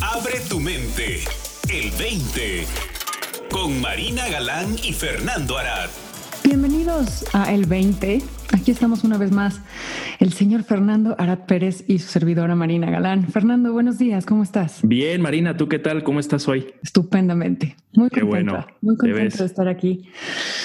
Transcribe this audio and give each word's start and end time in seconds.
Abre 0.00 0.34
tu 0.48 0.60
mente. 0.60 1.20
El 1.68 1.90
20. 1.98 2.64
Con 3.50 3.80
Marina 3.80 4.28
Galán 4.28 4.76
y 4.82 4.92
Fernando 4.92 5.58
Arad. 5.58 5.88
Bienvenidos 6.44 7.24
a 7.32 7.52
El 7.52 7.66
20. 7.66 8.20
Aquí 8.52 8.70
estamos 8.70 9.04
una 9.04 9.18
vez 9.18 9.30
más, 9.30 9.60
el 10.20 10.32
señor 10.32 10.62
Fernando 10.64 11.14
Arad 11.18 11.40
Pérez 11.40 11.84
y 11.86 11.98
su 11.98 12.08
servidora 12.08 12.54
Marina 12.54 12.90
Galán. 12.90 13.26
Fernando, 13.28 13.72
buenos 13.72 13.98
días, 13.98 14.24
¿cómo 14.24 14.42
estás? 14.42 14.80
Bien, 14.82 15.20
Marina, 15.20 15.56
¿tú 15.56 15.68
qué 15.68 15.78
tal? 15.78 16.02
¿Cómo 16.02 16.18
estás 16.20 16.48
hoy? 16.48 16.72
Estupendamente. 16.82 17.76
Muy 17.92 18.08
Qué 18.08 18.20
contenta. 18.22 18.52
bueno. 18.52 18.66
Muy 18.80 18.96
Te 18.96 19.06
contenta 19.10 19.38
de 19.38 19.44
estar 19.44 19.68
aquí. 19.68 20.08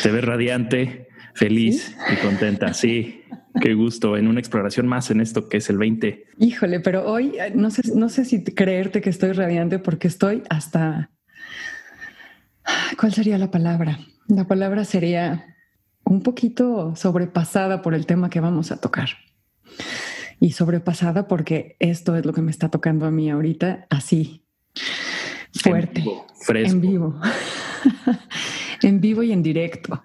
Te 0.02 0.12
ves 0.12 0.24
radiante, 0.24 1.10
feliz 1.34 1.96
y 2.12 2.16
contenta. 2.26 2.74
Sí, 2.74 3.24
qué 3.62 3.74
gusto 3.74 4.18
en 4.18 4.28
una 4.28 4.40
exploración 4.40 4.88
más 4.88 5.12
en 5.12 5.22
esto 5.22 5.48
que 5.48 5.58
es 5.58 5.70
el 5.70 5.78
20. 5.78 6.26
Híjole, 6.40 6.80
pero 6.80 7.06
hoy 7.06 7.36
eh, 7.40 7.52
no 7.54 7.70
sé, 7.70 7.82
no 7.96 8.10
sé 8.10 8.26
si 8.26 8.44
creerte 8.44 9.02
que 9.02 9.10
estoy 9.10 9.32
radiante 9.32 9.80
porque 9.80 10.08
estoy 10.08 10.44
hasta. 10.50 11.12
¿Cuál 12.98 13.14
sería 13.14 13.38
la 13.38 13.52
palabra? 13.52 14.00
La 14.28 14.48
palabra 14.48 14.86
sería 14.86 15.56
un 16.06 16.22
poquito 16.22 16.96
sobrepasada 16.96 17.82
por 17.82 17.94
el 17.94 18.06
tema 18.06 18.30
que 18.30 18.40
vamos 18.40 18.72
a 18.72 18.80
tocar. 18.80 19.10
Y 20.40 20.52
sobrepasada 20.52 21.28
porque 21.28 21.76
esto 21.80 22.16
es 22.16 22.26
lo 22.26 22.34
que 22.34 22.42
me 22.42 22.52
está 22.52 22.70
tocando 22.70 23.06
a 23.06 23.12
mí 23.12 23.30
ahorita, 23.30 23.88
así, 23.90 24.46
fuerte, 25.54 26.00
En 26.00 26.06
vivo, 26.06 26.28
fresco. 26.42 26.72
en 26.74 26.82
vivo, 26.82 27.22
en 28.82 29.02
vivo 29.02 29.24
y 29.24 29.32
en 29.32 29.44
directo. 29.44 30.04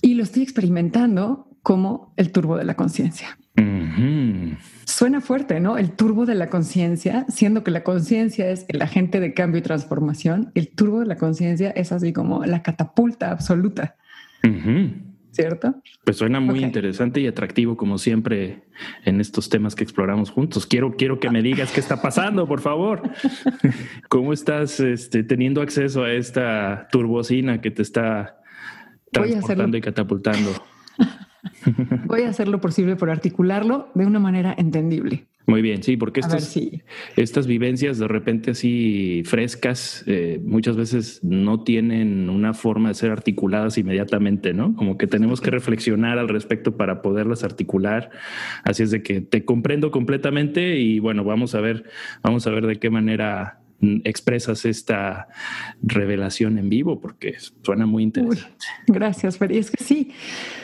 Y 0.00 0.14
lo 0.14 0.24
estoy 0.24 0.42
experimentando 0.42 1.51
como 1.62 2.12
el 2.16 2.32
turbo 2.32 2.56
de 2.56 2.64
la 2.64 2.74
conciencia. 2.74 3.38
Suena 4.84 5.20
fuerte, 5.20 5.60
¿no? 5.60 5.78
El 5.78 5.92
turbo 5.92 6.26
de 6.26 6.34
la 6.34 6.48
conciencia, 6.48 7.26
siendo 7.28 7.62
que 7.64 7.70
la 7.70 7.84
conciencia 7.84 8.50
es 8.50 8.64
el 8.68 8.82
agente 8.82 9.20
de 9.20 9.34
cambio 9.34 9.58
y 9.58 9.62
transformación, 9.62 10.50
el 10.54 10.68
turbo 10.68 11.00
de 11.00 11.06
la 11.06 11.16
conciencia 11.16 11.70
es 11.70 11.92
así 11.92 12.12
como 12.12 12.44
la 12.44 12.62
catapulta 12.62 13.30
absoluta. 13.30 13.96
¿cierto? 15.32 15.74
Pues 16.04 16.18
suena 16.18 16.40
muy 16.40 16.62
interesante 16.62 17.20
y 17.20 17.26
atractivo 17.26 17.76
como 17.76 17.98
siempre 17.98 18.64
en 19.04 19.20
estos 19.20 19.48
temas 19.48 19.74
que 19.74 19.82
exploramos 19.82 20.30
juntos. 20.30 20.66
Quiero, 20.66 20.94
quiero 20.96 21.18
que 21.18 21.30
me 21.30 21.42
digas 21.42 21.72
qué 21.72 21.80
está 21.80 22.00
pasando, 22.00 22.46
por 22.46 22.60
favor. 22.60 23.02
¿Cómo 24.08 24.32
estás 24.32 24.78
este, 24.78 25.24
teniendo 25.24 25.62
acceso 25.62 26.04
a 26.04 26.12
esta 26.12 26.86
turbocina 26.92 27.60
que 27.60 27.70
te 27.70 27.82
está 27.82 28.40
transportando 29.10 29.76
y 29.76 29.80
catapultando? 29.80 30.50
Voy 32.06 32.22
a 32.22 32.28
hacer 32.28 32.48
lo 32.48 32.60
posible 32.60 32.96
por 32.96 33.10
articularlo 33.10 33.88
de 33.94 34.06
una 34.06 34.18
manera 34.18 34.54
entendible. 34.56 35.26
Muy 35.46 35.60
bien, 35.60 35.82
sí, 35.82 35.96
porque 35.96 36.22
si 36.22 36.82
estas 37.16 37.48
vivencias 37.48 37.98
de 37.98 38.06
repente 38.06 38.52
así 38.52 39.22
frescas 39.24 40.04
eh, 40.06 40.40
muchas 40.44 40.76
veces 40.76 41.18
no 41.24 41.64
tienen 41.64 42.30
una 42.30 42.54
forma 42.54 42.90
de 42.90 42.94
ser 42.94 43.10
articuladas 43.10 43.76
inmediatamente, 43.76 44.54
¿no? 44.54 44.76
Como 44.76 44.96
que 44.96 45.08
tenemos 45.08 45.40
que 45.40 45.50
reflexionar 45.50 46.18
al 46.18 46.28
respecto 46.28 46.76
para 46.76 47.02
poderlas 47.02 47.42
articular. 47.42 48.10
Así 48.62 48.84
es 48.84 48.92
de 48.92 49.02
que 49.02 49.20
te 49.20 49.44
comprendo 49.44 49.90
completamente 49.90 50.78
y 50.78 51.00
bueno, 51.00 51.24
vamos 51.24 51.56
a 51.56 51.60
ver, 51.60 51.84
vamos 52.22 52.46
a 52.46 52.50
ver 52.50 52.66
de 52.66 52.76
qué 52.76 52.90
manera 52.90 53.61
expresas 54.04 54.64
esta 54.64 55.28
revelación 55.82 56.58
en 56.58 56.68
vivo 56.68 57.00
porque 57.00 57.36
suena 57.62 57.84
muy 57.86 58.02
Uy, 58.02 58.06
interesante. 58.06 58.56
gracias, 58.86 59.38
Fer. 59.38 59.52
Y 59.52 59.58
es 59.58 59.70
que 59.70 59.82
sí, 59.82 60.12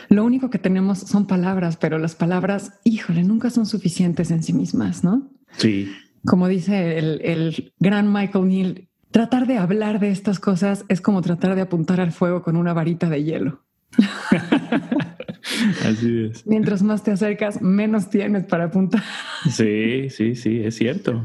lo 0.08 0.24
único 0.24 0.50
que 0.50 0.58
tenemos 0.58 0.98
son 1.00 1.26
palabras, 1.26 1.76
pero 1.76 1.98
las 1.98 2.14
palabras, 2.14 2.78
híjole, 2.84 3.24
nunca 3.24 3.50
son 3.50 3.66
suficientes 3.66 4.30
en 4.30 4.42
sí 4.42 4.52
mismas, 4.52 5.04
¿no? 5.04 5.30
Sí, 5.56 5.92
Como 6.24 6.46
dice 6.48 6.98
el, 6.98 7.20
el 7.22 7.72
gran 7.78 8.12
Michael 8.12 8.48
Neal, 8.48 8.88
tratar 9.10 9.46
de 9.46 9.58
hablar 9.58 9.98
de 9.98 10.10
estas 10.10 10.38
cosas 10.38 10.84
es 10.88 11.00
como 11.00 11.22
tratar 11.22 11.54
de 11.54 11.62
apuntar 11.62 12.00
al 12.00 12.12
fuego 12.12 12.42
con 12.42 12.56
una 12.56 12.72
varita 12.72 13.08
de 13.08 13.24
hielo. 13.24 13.64
así 15.84 16.24
es. 16.30 16.46
Mientras 16.46 16.82
más 16.82 17.02
te 17.02 17.10
acercas, 17.10 17.62
menos 17.62 18.10
tienes 18.10 18.44
para 18.44 18.64
apuntar. 18.64 19.02
Sí, 19.50 20.10
sí, 20.10 20.34
sí, 20.34 20.60
es 20.62 20.76
cierto. 20.76 21.24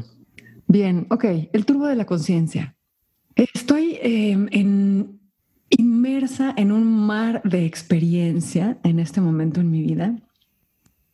Bien, 0.66 1.06
ok, 1.10 1.24
el 1.52 1.64
turbo 1.66 1.86
de 1.86 1.96
la 1.96 2.06
conciencia. 2.06 2.76
Estoy 3.34 3.98
en, 4.00 5.20
inmersa 5.68 6.54
en 6.56 6.72
un 6.72 6.84
mar 6.84 7.42
de 7.44 7.64
experiencia 7.64 8.78
en 8.84 8.98
este 8.98 9.20
momento 9.20 9.60
en 9.60 9.70
mi 9.70 9.82
vida, 9.82 10.16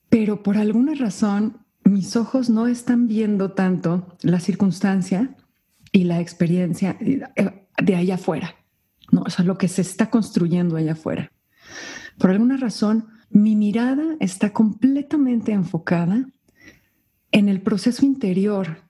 pero 0.09 0.43
por 0.43 0.59
alguna 0.59 0.95
razón 0.95 1.65
mis 1.85 2.17
ojos 2.17 2.51
no 2.51 2.67
están 2.67 3.09
viendo 3.09 3.53
tanto 3.53 4.17
la 4.23 4.39
circunstancia 4.39 5.35
y 5.93 6.05
la 6.05 6.21
experiencia 6.21 6.97
eh, 7.01 7.67
de 7.83 7.97
allá 7.97 8.17
afuera, 8.17 8.55
¿no? 9.11 9.23
O 9.23 9.31
sea, 9.31 9.45
lo 9.45 9.57
que 9.57 9.69
se 9.69 9.83
está 9.83 10.11
construyendo 10.11 10.77
allá 10.77 10.93
afuera. 10.93 11.33
Por 12.19 12.31
alguna 12.31 12.57
razón, 12.59 13.09
mi 13.31 13.57
mirada 13.57 14.17
está 14.21 14.53
completamente 14.53 15.53
enfocada 15.53 16.27
en 17.33 17.49
el 17.49 17.63
proceso 17.63 18.05
interior 18.05 18.90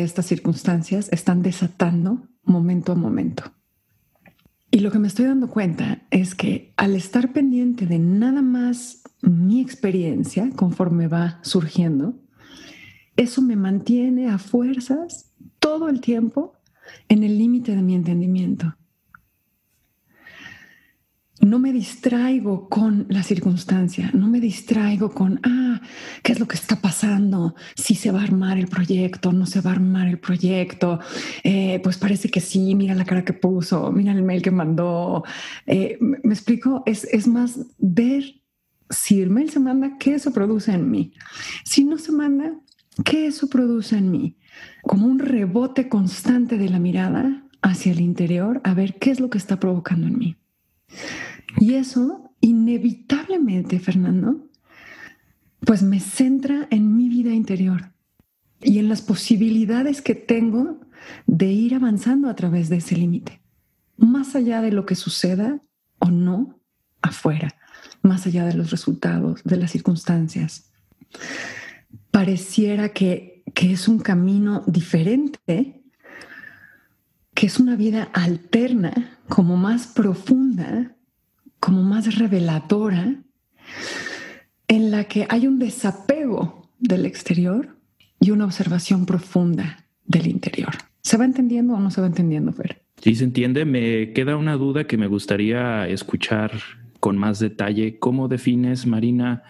estas 0.00 0.24
circunstancias 0.24 1.08
están 1.12 1.42
desatando 1.42 2.28
momento 2.44 2.92
a 2.92 2.94
momento. 2.94 3.52
Y 4.70 4.78
lo 4.78 4.90
que 4.90 4.98
me 4.98 5.08
estoy 5.08 5.26
dando 5.26 5.50
cuenta 5.50 6.06
es 6.10 6.34
que 6.34 6.72
al 6.78 6.96
estar 6.96 7.34
pendiente 7.34 7.84
de 7.84 7.98
nada 7.98 8.40
más 8.40 9.02
mi 9.20 9.60
experiencia 9.60 10.48
conforme 10.56 11.08
va 11.08 11.40
surgiendo, 11.42 12.14
eso 13.16 13.42
me 13.42 13.54
mantiene 13.54 14.30
a 14.30 14.38
fuerzas 14.38 15.34
todo 15.58 15.90
el 15.90 16.00
tiempo 16.00 16.54
en 17.08 17.22
el 17.22 17.36
límite 17.36 17.76
de 17.76 17.82
mi 17.82 17.94
entendimiento. 17.94 18.74
No 21.44 21.58
me 21.58 21.72
distraigo 21.72 22.68
con 22.68 23.04
la 23.08 23.24
circunstancia, 23.24 24.10
no 24.14 24.28
me 24.28 24.38
distraigo 24.38 25.10
con, 25.10 25.40
ah, 25.42 25.80
¿qué 26.22 26.30
es 26.30 26.38
lo 26.38 26.46
que 26.46 26.54
está 26.54 26.76
pasando? 26.76 27.56
Si 27.74 27.96
se 27.96 28.12
va 28.12 28.20
a 28.20 28.22
armar 28.22 28.58
el 28.58 28.68
proyecto, 28.68 29.32
no 29.32 29.44
se 29.44 29.60
va 29.60 29.70
a 29.70 29.74
armar 29.74 30.06
el 30.06 30.20
proyecto. 30.20 31.00
Eh, 31.42 31.80
pues 31.82 31.98
parece 31.98 32.28
que 32.28 32.40
sí, 32.40 32.76
mira 32.76 32.94
la 32.94 33.04
cara 33.04 33.24
que 33.24 33.32
puso, 33.32 33.90
mira 33.90 34.12
el 34.12 34.22
mail 34.22 34.40
que 34.40 34.52
mandó. 34.52 35.24
Eh, 35.66 35.98
me 36.00 36.32
explico, 36.32 36.84
es, 36.86 37.04
es 37.04 37.26
más 37.26 37.58
ver 37.78 38.22
si 38.88 39.20
el 39.20 39.30
mail 39.30 39.50
se 39.50 39.58
manda, 39.58 39.98
qué 39.98 40.14
eso 40.14 40.32
produce 40.32 40.72
en 40.72 40.92
mí. 40.92 41.12
Si 41.64 41.82
no 41.82 41.98
se 41.98 42.12
manda, 42.12 42.52
qué 43.04 43.26
eso 43.26 43.48
produce 43.48 43.96
en 43.96 44.12
mí. 44.12 44.36
Como 44.82 45.06
un 45.06 45.18
rebote 45.18 45.88
constante 45.88 46.56
de 46.56 46.68
la 46.68 46.78
mirada 46.78 47.42
hacia 47.62 47.90
el 47.90 48.00
interior 48.00 48.60
a 48.62 48.74
ver 48.74 48.94
qué 49.00 49.10
es 49.10 49.18
lo 49.18 49.28
que 49.28 49.38
está 49.38 49.58
provocando 49.58 50.06
en 50.06 50.18
mí. 50.18 50.36
Y 51.58 51.74
eso, 51.74 52.34
inevitablemente, 52.40 53.78
Fernando, 53.78 54.48
pues 55.60 55.82
me 55.82 56.00
centra 56.00 56.66
en 56.70 56.96
mi 56.96 57.08
vida 57.08 57.32
interior 57.32 57.92
y 58.60 58.78
en 58.78 58.88
las 58.88 59.02
posibilidades 59.02 60.02
que 60.02 60.14
tengo 60.14 60.80
de 61.26 61.46
ir 61.46 61.74
avanzando 61.74 62.28
a 62.28 62.34
través 62.34 62.68
de 62.68 62.76
ese 62.76 62.96
límite, 62.96 63.40
más 63.96 64.34
allá 64.34 64.60
de 64.60 64.72
lo 64.72 64.86
que 64.86 64.94
suceda 64.94 65.60
o 65.98 66.10
no 66.10 66.60
afuera, 67.00 67.54
más 68.02 68.26
allá 68.26 68.44
de 68.46 68.54
los 68.54 68.70
resultados, 68.70 69.42
de 69.44 69.56
las 69.56 69.72
circunstancias. 69.72 70.70
Pareciera 72.10 72.90
que, 72.90 73.44
que 73.54 73.72
es 73.72 73.88
un 73.88 73.98
camino 73.98 74.62
diferente, 74.66 75.82
que 77.34 77.46
es 77.46 77.58
una 77.58 77.76
vida 77.76 78.04
alterna, 78.12 79.18
como 79.28 79.56
más 79.56 79.86
profunda, 79.86 80.96
como 81.62 81.84
más 81.84 82.18
reveladora, 82.18 83.22
en 84.66 84.90
la 84.90 85.04
que 85.04 85.26
hay 85.28 85.46
un 85.46 85.60
desapego 85.60 86.68
del 86.80 87.06
exterior 87.06 87.76
y 88.18 88.32
una 88.32 88.46
observación 88.46 89.06
profunda 89.06 89.86
del 90.04 90.26
interior. 90.26 90.70
¿Se 91.02 91.16
va 91.16 91.24
entendiendo 91.24 91.74
o 91.74 91.78
no 91.78 91.92
se 91.92 92.00
va 92.00 92.08
entendiendo, 92.08 92.52
Fer? 92.52 92.82
Sí, 93.00 93.14
se 93.14 93.22
entiende. 93.22 93.64
Me 93.64 94.12
queda 94.12 94.36
una 94.36 94.56
duda 94.56 94.88
que 94.88 94.96
me 94.96 95.06
gustaría 95.06 95.86
escuchar 95.86 96.50
con 96.98 97.16
más 97.16 97.38
detalle. 97.38 98.00
¿Cómo 98.00 98.26
defines, 98.26 98.84
Marina, 98.84 99.44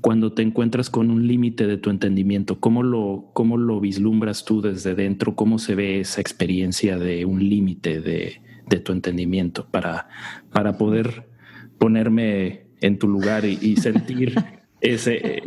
cuando 0.00 0.32
te 0.32 0.42
encuentras 0.42 0.90
con 0.90 1.12
un 1.12 1.28
límite 1.28 1.68
de 1.68 1.76
tu 1.76 1.90
entendimiento? 1.90 2.58
¿Cómo 2.58 2.82
lo, 2.82 3.30
¿Cómo 3.34 3.56
lo 3.56 3.78
vislumbras 3.78 4.44
tú 4.44 4.62
desde 4.62 4.96
dentro? 4.96 5.36
¿Cómo 5.36 5.60
se 5.60 5.76
ve 5.76 6.00
esa 6.00 6.20
experiencia 6.20 6.98
de 6.98 7.24
un 7.24 7.48
límite 7.48 8.00
de, 8.00 8.42
de 8.68 8.80
tu 8.80 8.90
entendimiento 8.90 9.68
para, 9.70 10.08
para 10.50 10.76
poder 10.76 11.30
ponerme 11.82 12.68
en 12.80 12.96
tu 12.96 13.08
lugar 13.08 13.44
y, 13.44 13.58
y 13.60 13.76
sentir 13.88 14.36
ese, 14.80 15.42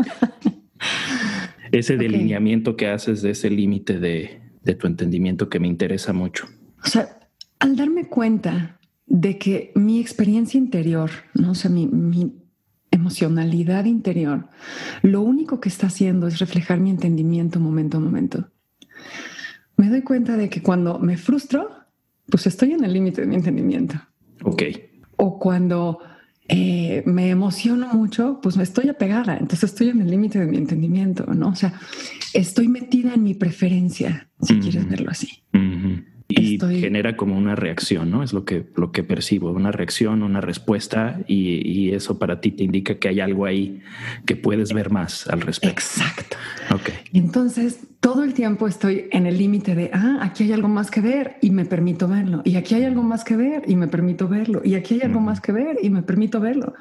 ese 1.71 1.95
delineamiento 1.95 2.75
que 2.75 2.89
haces 2.89 3.21
de 3.21 3.31
ese 3.31 3.49
límite 3.49 3.99
de, 4.01 4.41
de 4.61 4.75
tu 4.75 4.85
entendimiento 4.85 5.47
que 5.47 5.61
me 5.61 5.67
interesa 5.69 6.11
mucho? 6.11 6.45
O 6.83 6.87
sea, 6.87 7.19
al 7.59 7.77
darme 7.77 8.09
cuenta 8.09 8.79
de 9.07 9.37
que 9.37 9.71
mi 9.75 10.01
experiencia 10.01 10.57
interior, 10.57 11.09
¿no? 11.35 11.51
o 11.51 11.55
sea, 11.55 11.71
mi, 11.71 11.87
mi 11.87 12.33
emocionalidad 12.91 13.85
interior, 13.85 14.49
lo 15.03 15.21
único 15.21 15.61
que 15.61 15.69
está 15.69 15.87
haciendo 15.87 16.27
es 16.27 16.39
reflejar 16.39 16.81
mi 16.81 16.89
entendimiento 16.89 17.61
momento 17.61 17.95
a 17.95 18.01
momento. 18.01 18.49
me 19.77 19.87
doy 19.89 20.01
cuenta 20.01 20.35
de 20.35 20.49
que 20.49 20.61
cuando 20.61 20.99
me 20.99 21.15
frustro, 21.15 21.69
pues 22.29 22.45
estoy 22.45 22.73
en 22.73 22.83
el 22.83 22.91
límite 22.91 23.21
de 23.21 23.27
mi 23.27 23.35
entendimiento. 23.35 23.95
Ok. 24.43 24.63
O 25.17 25.39
cuando 25.39 25.99
eh, 26.47 27.01
me 27.05 27.29
emociono 27.29 27.87
mucho, 27.93 28.39
pues 28.41 28.55
me 28.55 28.63
estoy 28.63 28.89
apegada, 28.89 29.37
entonces 29.37 29.71
estoy 29.71 29.89
en 29.89 30.01
el 30.01 30.11
límite 30.11 30.39
de 30.39 30.45
mi 30.45 30.57
entendimiento, 30.57 31.25
¿no? 31.33 31.49
O 31.49 31.55
sea, 31.55 31.73
estoy 32.33 32.67
metida 32.67 33.13
en 33.15 33.23
mi 33.23 33.33
preferencia, 33.33 34.29
si 34.41 34.59
quieres 34.59 34.87
verlo 34.87 35.09
así. 35.09 35.43
Y 36.53 36.79
genera 36.79 37.17
como 37.17 37.37
una 37.37 37.55
reacción, 37.55 38.11
¿no? 38.11 38.23
Es 38.23 38.33
lo 38.33 38.45
que, 38.45 38.65
lo 38.75 38.91
que 38.91 39.03
percibo, 39.03 39.51
una 39.51 39.71
reacción, 39.71 40.23
una 40.23 40.41
respuesta, 40.41 41.19
y, 41.27 41.67
y, 41.67 41.93
eso 41.93 42.19
para 42.19 42.41
ti 42.41 42.51
te 42.51 42.63
indica 42.63 42.95
que 42.95 43.09
hay 43.09 43.19
algo 43.19 43.45
ahí 43.45 43.81
que 44.25 44.35
puedes 44.35 44.73
ver 44.73 44.89
más 44.89 45.27
al 45.27 45.41
respecto. 45.41 45.81
Exacto. 45.81 46.37
Ok. 46.71 46.89
Entonces, 47.13 47.79
todo 48.05 48.23
el 48.23 48.35
tiempo 48.35 48.67
estoy 48.67 49.07
en 49.11 49.25
el 49.25 49.37
límite 49.37 49.73
de, 49.73 49.89
ah, 49.91 50.19
aquí 50.21 50.43
hay 50.43 50.51
algo 50.51 50.67
más 50.67 50.91
que 50.91 51.01
ver 51.01 51.37
y 51.41 51.49
me 51.49 51.65
permito 51.65 52.07
verlo, 52.07 52.43
y 52.45 52.55
aquí 52.55 52.75
hay 52.75 52.83
algo 52.83 53.01
más 53.01 53.23
que 53.23 53.35
ver 53.35 53.63
y 53.67 53.75
me 53.75 53.87
permito 53.87 54.27
verlo, 54.27 54.61
y 54.63 54.75
aquí 54.75 54.93
hay 54.93 55.01
algo 55.01 55.19
más 55.19 55.41
que 55.41 55.51
ver 55.51 55.77
y 55.81 55.89
me 55.89 56.03
permito 56.03 56.39
verlo. 56.39 56.75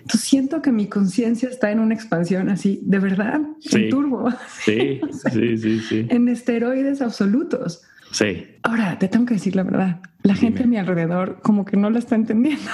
Entonces, 0.00 0.22
siento 0.22 0.62
que 0.62 0.72
mi 0.72 0.86
conciencia 0.86 1.50
está 1.50 1.70
en 1.70 1.80
una 1.80 1.94
expansión 1.94 2.48
así, 2.48 2.80
de 2.82 2.98
verdad, 2.98 3.40
en 3.72 3.90
turbo. 3.90 4.30
Sí, 4.64 5.00
sí, 5.32 5.58
sí, 5.58 5.80
sí. 5.80 6.06
en 6.08 6.28
esteroides 6.28 7.02
absolutos. 7.02 7.82
Sí. 8.14 8.46
Ahora, 8.62 8.96
te 8.96 9.08
tengo 9.08 9.26
que 9.26 9.34
decir 9.34 9.56
la 9.56 9.64
verdad. 9.64 10.00
La 10.22 10.36
gente 10.36 10.62
a 10.62 10.66
mi 10.66 10.76
alrededor 10.76 11.40
como 11.42 11.64
que 11.64 11.76
no 11.76 11.90
la 11.90 11.98
está 11.98 12.14
entendiendo. 12.14 12.62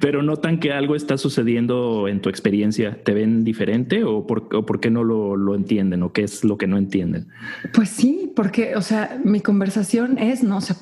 Pero 0.00 0.22
notan 0.22 0.58
que 0.58 0.72
algo 0.72 0.96
está 0.96 1.16
sucediendo 1.16 2.08
en 2.08 2.20
tu 2.20 2.28
experiencia. 2.28 3.00
¿Te 3.04 3.14
ven 3.14 3.44
diferente 3.44 4.02
o 4.02 4.26
por, 4.26 4.80
qué 4.80 4.90
no 4.90 5.04
lo, 5.04 5.54
entienden 5.54 6.02
o 6.02 6.12
qué 6.12 6.24
es 6.24 6.42
lo 6.42 6.58
que 6.58 6.66
no 6.66 6.76
entienden? 6.76 7.28
Pues 7.72 7.90
sí, 7.90 8.32
porque, 8.34 8.74
o 8.74 8.82
sea, 8.82 9.20
mi 9.24 9.40
conversación 9.40 10.18
es, 10.18 10.42
no, 10.42 10.56
o 10.56 10.60
sea, 10.60 10.74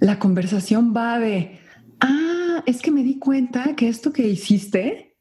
la 0.00 0.18
conversación 0.18 0.92
va 0.94 1.18
de, 1.18 1.60
ah, 2.00 2.62
es 2.66 2.82
que 2.82 2.90
me 2.90 3.02
di 3.02 3.18
cuenta 3.18 3.74
que 3.74 3.88
esto 3.88 4.12
que 4.12 4.28
hiciste 4.28 5.16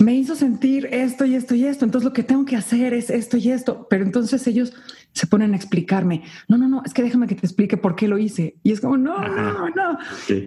me 0.00 0.14
hizo 0.14 0.36
sentir 0.36 0.88
esto 0.90 1.26
y 1.26 1.34
esto 1.34 1.54
y 1.54 1.66
esto. 1.66 1.84
Entonces 1.84 2.06
lo 2.06 2.14
que 2.14 2.22
tengo 2.22 2.46
que 2.46 2.56
hacer 2.56 2.94
es 2.94 3.10
esto 3.10 3.36
y 3.36 3.50
esto. 3.50 3.86
Pero 3.90 4.04
entonces 4.04 4.46
ellos 4.46 4.72
se 5.12 5.26
ponen 5.26 5.52
a 5.52 5.56
explicarme. 5.56 6.22
No, 6.48 6.56
no, 6.56 6.68
no, 6.68 6.82
es 6.84 6.94
que 6.94 7.02
déjame 7.02 7.26
que 7.26 7.34
te 7.34 7.46
explique 7.46 7.76
por 7.76 7.96
qué 7.96 8.08
lo 8.08 8.18
hice. 8.18 8.56
Y 8.62 8.72
es 8.72 8.80
como, 8.80 8.96
no, 8.96 9.20
no, 9.20 9.68
no, 9.68 9.98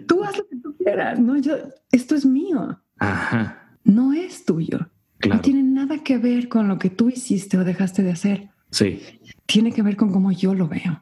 tú 0.07 0.23
haz 0.23 0.37
lo 0.37 0.47
que 0.47 0.55
tú 0.57 0.75
quieras. 0.77 1.19
No, 1.19 1.37
yo, 1.37 1.55
esto 1.91 2.15
es 2.15 2.25
mío. 2.25 2.79
Ajá. 2.99 3.77
No 3.83 4.13
es 4.13 4.45
tuyo. 4.45 4.89
No 5.27 5.41
tiene 5.41 5.63
nada 5.63 6.03
que 6.03 6.17
ver 6.17 6.49
con 6.49 6.67
lo 6.67 6.79
que 6.79 6.89
tú 6.89 7.09
hiciste 7.09 7.57
o 7.57 7.63
dejaste 7.63 8.03
de 8.03 8.11
hacer. 8.11 8.49
Sí. 8.71 9.01
Tiene 9.45 9.71
que 9.71 9.81
ver 9.81 9.95
con 9.95 10.11
cómo 10.11 10.31
yo 10.31 10.53
lo 10.53 10.67
veo. 10.67 11.01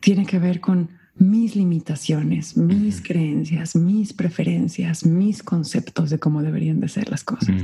Tiene 0.00 0.26
que 0.26 0.38
ver 0.38 0.60
con 0.60 0.90
mis 1.16 1.56
limitaciones, 1.56 2.56
mis 2.56 3.02
creencias, 3.02 3.74
mis 3.74 4.12
preferencias, 4.12 5.04
mis 5.04 5.42
conceptos 5.42 6.10
de 6.10 6.18
cómo 6.18 6.42
deberían 6.42 6.80
de 6.80 6.88
ser 6.88 7.10
las 7.10 7.24
cosas. 7.24 7.56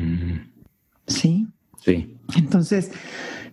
Sí. 1.06 1.46
Sí. 1.84 2.16
Entonces, 2.36 2.90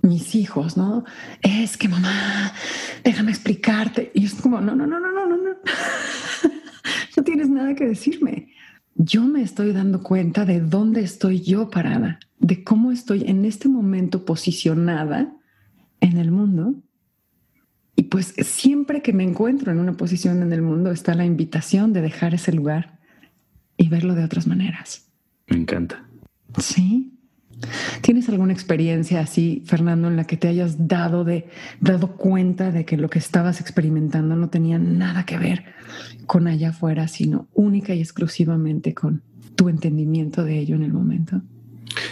mis 0.02 0.36
hijos, 0.36 0.78
¿no? 0.78 1.04
Es 1.42 1.78
que 1.78 1.88
mamá, 1.88 2.54
déjame 3.04 3.32
explicarte. 3.32 4.12
Y 4.14 4.26
es 4.26 4.36
como, 4.36 4.60
no, 4.62 4.76
no, 4.76 4.88
no, 4.88 5.00
no, 5.00 5.12
no, 5.12 5.28
no, 5.28 5.38
no. 5.38 5.50
no 7.18 7.24
tienes 7.24 7.50
nada 7.50 7.76
que 7.76 7.86
decirme. 7.86 8.50
Yo 8.96 9.24
me 9.24 9.42
estoy 9.42 9.72
dando 9.72 10.04
cuenta 10.04 10.46
de 10.46 10.60
dónde 10.60 11.02
estoy 11.02 11.42
yo 11.42 11.70
parada, 11.70 12.20
de 12.40 12.64
cómo 12.64 12.92
estoy 12.92 13.24
en 13.28 13.46
este 13.46 13.70
momento 13.70 14.26
posicionada 14.26 15.34
en 16.02 16.18
el 16.18 16.32
mundo. 16.32 16.76
Y 17.96 18.04
pues 18.04 18.34
siempre 18.44 19.02
que 19.02 19.14
me 19.14 19.24
encuentro 19.24 19.72
en 19.72 19.80
una 19.80 19.94
posición 19.94 20.42
en 20.42 20.52
el 20.54 20.62
mundo 20.62 20.92
está 20.92 21.14
la 21.14 21.26
invitación 21.26 21.94
de 21.94 22.02
dejar 22.02 22.34
ese 22.34 22.52
lugar 22.52 23.00
y 23.78 23.88
verlo 23.90 24.16
de 24.16 24.24
otras 24.24 24.48
maneras. 24.48 25.10
Me 25.48 25.58
encanta. 25.58 26.06
Sí. 26.58 27.11
¿Tienes 28.02 28.30
alguna 28.30 28.54
experiencia 28.54 29.22
así, 29.22 29.64
Fernando, 29.66 30.08
en 30.08 30.16
la 30.16 30.26
que 30.26 30.38
te 30.38 30.48
hayas 30.48 30.88
dado 30.88 31.24
de 31.24 31.48
dado 31.80 32.16
cuenta 32.16 32.72
de 32.72 32.86
que 32.86 32.98
lo 32.98 33.10
que 33.10 33.20
estabas 33.20 33.62
experimentando 33.62 34.36
no 34.36 34.50
tenía 34.50 34.80
nada 34.80 35.26
que 35.26 35.38
ver 35.38 35.64
con 36.26 36.48
allá 36.48 36.70
afuera, 36.70 37.08
sino 37.08 37.48
única 37.54 37.94
y 37.94 38.00
exclusivamente 38.00 38.94
con 38.94 39.22
tu 39.56 39.70
entendimiento 39.70 40.44
de 40.44 40.60
ello 40.60 40.76
en 40.76 40.84
el 40.84 40.94
momento? 40.94 41.42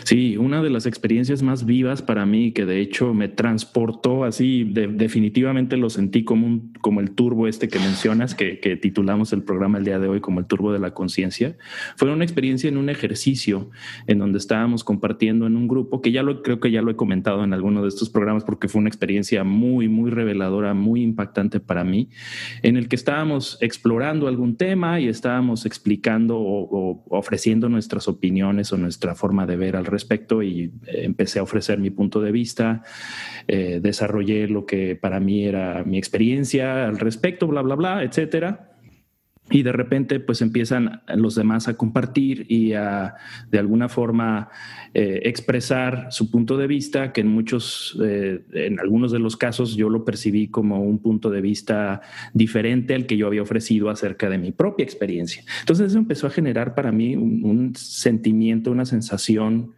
Sí, 0.04 0.38
una 0.38 0.62
de 0.62 0.70
las 0.70 0.86
experiencias 0.86 1.44
más 1.44 1.66
vivas 1.66 2.02
para 2.02 2.26
mí, 2.26 2.52
que 2.52 2.66
de 2.66 2.80
hecho 2.80 3.14
me 3.14 3.28
transportó 3.28 4.24
así, 4.24 4.64
definitivamente 4.64 5.78
lo 5.78 5.90
sentí 5.90 6.24
como, 6.24 6.62
como 6.82 7.00
el 7.00 7.12
turbo 7.12 7.48
este 7.48 7.68
que 7.68 7.80
mencionas, 7.80 8.36
que, 8.36 8.60
titulamos 8.82 9.34
el 9.34 9.44
programa 9.44 9.78
el 9.78 9.86
día 9.86 10.00
de 10.00 10.08
hoy 10.08 10.22
como 10.22 10.40
el 10.40 10.46
turbo 10.46 10.72
de 10.72 10.80
la 10.80 10.94
conciencia, 10.94 11.58
fue 11.96 12.12
una 12.12 12.24
experiencia 12.24 12.68
en 12.68 12.78
un 12.78 12.90
ejercicio 12.90 13.70
en 14.08 14.20
donde 14.20 14.38
estábamos 14.38 14.84
compartiendo 14.84 15.48
en 15.48 15.56
un 15.56 15.68
grupo, 15.68 16.02
que 16.02 16.12
ya 16.12 16.24
lo 16.24 16.42
creo 16.42 16.60
que 16.60 16.72
ya 16.72 16.82
lo 16.82 16.92
he 16.92 16.96
comentado 16.96 17.44
en 17.44 17.54
alguno 17.54 17.82
de 17.82 17.90
estos 17.90 18.10
programas 18.10 18.44
porque 18.44 18.68
fue 18.68 18.80
una 18.80 18.90
experiencia 18.90 19.44
muy, 19.44 19.88
muy 19.88 20.10
reveladora, 20.12 20.74
muy 20.74 21.02
impactante 21.02 21.60
para 21.60 21.84
mí, 21.84 22.10
en 22.64 22.78
el 22.78 22.88
que 22.88 22.96
estábamos 22.96 23.58
explorando 23.62 24.28
algún 24.28 24.56
tema 24.56 25.00
y 25.00 25.08
estábamos 25.08 25.66
explicando 25.66 26.40
o 26.40 27.04
ofreciendo 27.10 27.70
nuestras 27.70 28.08
opiniones 28.08 28.72
o 28.74 28.78
nuestra 28.78 29.16
forma 29.16 29.46
de 29.46 29.56
ver 29.56 29.69
al 29.76 29.86
respecto 29.86 30.42
y 30.44 30.72
eh, 30.86 31.04
empecé 31.04 31.40
a 31.40 31.44
ofrecer 31.44 31.80
mi 31.80 31.90
punto 31.90 32.22
de 32.22 32.32
vista, 32.32 32.84
eh, 33.48 33.80
desarrollé 33.82 34.48
lo 34.48 34.66
que 34.66 34.96
para 34.96 35.20
mí 35.20 35.46
era 35.46 35.84
mi 35.84 35.98
experiencia 35.98 36.88
al 36.88 37.00
respecto, 37.00 37.48
bla, 37.48 37.62
bla, 37.62 37.76
bla, 37.76 38.04
etcétera 38.04 38.69
y 39.50 39.64
de 39.64 39.72
repente 39.72 40.20
pues 40.20 40.42
empiezan 40.42 41.02
los 41.16 41.36
demás 41.36 41.68
a 41.68 41.76
compartir 41.76 42.46
y 42.50 42.74
a 42.74 43.16
de 43.52 43.60
alguna 43.60 43.90
forma 43.90 44.50
eh, 44.94 45.22
expresar 45.24 46.08
su 46.12 46.32
punto 46.32 46.58
de 46.58 46.68
vista 46.68 47.14
que 47.14 47.22
en 47.22 47.28
muchos 47.28 47.98
eh, 48.04 48.42
en 48.54 48.80
algunos 48.80 49.12
de 49.12 49.20
los 49.20 49.38
casos 49.38 49.76
yo 49.76 49.90
lo 49.90 50.06
percibí 50.06 50.48
como 50.48 50.82
un 50.84 51.00
punto 51.00 51.30
de 51.30 51.42
vista 51.42 52.02
diferente 52.34 52.96
al 52.96 53.06
que 53.06 53.18
yo 53.18 53.28
había 53.28 53.42
ofrecido 53.42 53.90
acerca 53.90 54.30
de 54.30 54.38
mi 54.38 54.52
propia 54.52 54.84
experiencia. 54.84 55.44
Entonces 55.60 55.88
eso 55.88 55.98
empezó 55.98 56.28
a 56.28 56.32
generar 56.32 56.76
para 56.76 56.92
mí 56.92 57.16
un, 57.16 57.74
sentimiento 57.76 58.72
una 58.72 58.86
sensación 58.86 59.74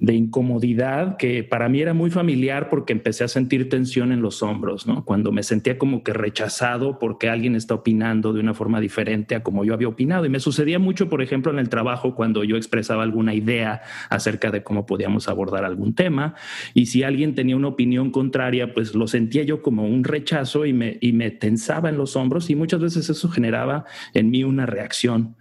de 0.00 0.14
incomodidad 0.14 1.16
que 1.16 1.42
para 1.42 1.68
mí 1.68 1.80
era 1.80 1.94
muy 1.94 2.10
familiar 2.10 2.68
porque 2.68 2.92
empecé 2.92 3.24
a 3.24 3.28
sentir 3.28 3.68
tensión 3.68 4.12
en 4.12 4.22
los 4.22 4.42
hombros 4.42 4.86
no 4.86 5.04
cuando 5.04 5.32
me 5.32 5.42
sentía 5.42 5.78
como 5.78 6.02
que 6.02 6.12
rechazado 6.12 6.98
porque 6.98 7.28
alguien 7.28 7.56
está 7.56 7.74
opinando 7.74 8.32
de 8.32 8.40
una 8.40 8.54
forma 8.54 8.80
diferente 8.80 9.15
a 9.34 9.42
como 9.42 9.64
yo 9.64 9.74
había 9.74 9.88
opinado. 9.88 10.26
Y 10.26 10.28
me 10.28 10.40
sucedía 10.40 10.78
mucho, 10.78 11.08
por 11.08 11.22
ejemplo, 11.22 11.52
en 11.52 11.58
el 11.58 11.68
trabajo 11.68 12.14
cuando 12.14 12.44
yo 12.44 12.56
expresaba 12.56 13.02
alguna 13.02 13.34
idea 13.34 13.82
acerca 14.10 14.50
de 14.50 14.62
cómo 14.62 14.86
podíamos 14.86 15.28
abordar 15.28 15.64
algún 15.64 15.94
tema. 15.94 16.34
Y 16.74 16.86
si 16.86 17.02
alguien 17.02 17.34
tenía 17.34 17.56
una 17.56 17.68
opinión 17.68 18.10
contraria, 18.10 18.74
pues 18.74 18.94
lo 18.94 19.06
sentía 19.06 19.42
yo 19.42 19.62
como 19.62 19.86
un 19.86 20.04
rechazo 20.04 20.66
y 20.66 20.72
me, 20.72 20.98
y 21.00 21.12
me 21.12 21.30
tensaba 21.30 21.88
en 21.88 21.96
los 21.96 22.16
hombros 22.16 22.50
y 22.50 22.54
muchas 22.56 22.80
veces 22.80 23.08
eso 23.08 23.28
generaba 23.28 23.84
en 24.14 24.30
mí 24.30 24.44
una 24.44 24.66
reacción 24.66 25.36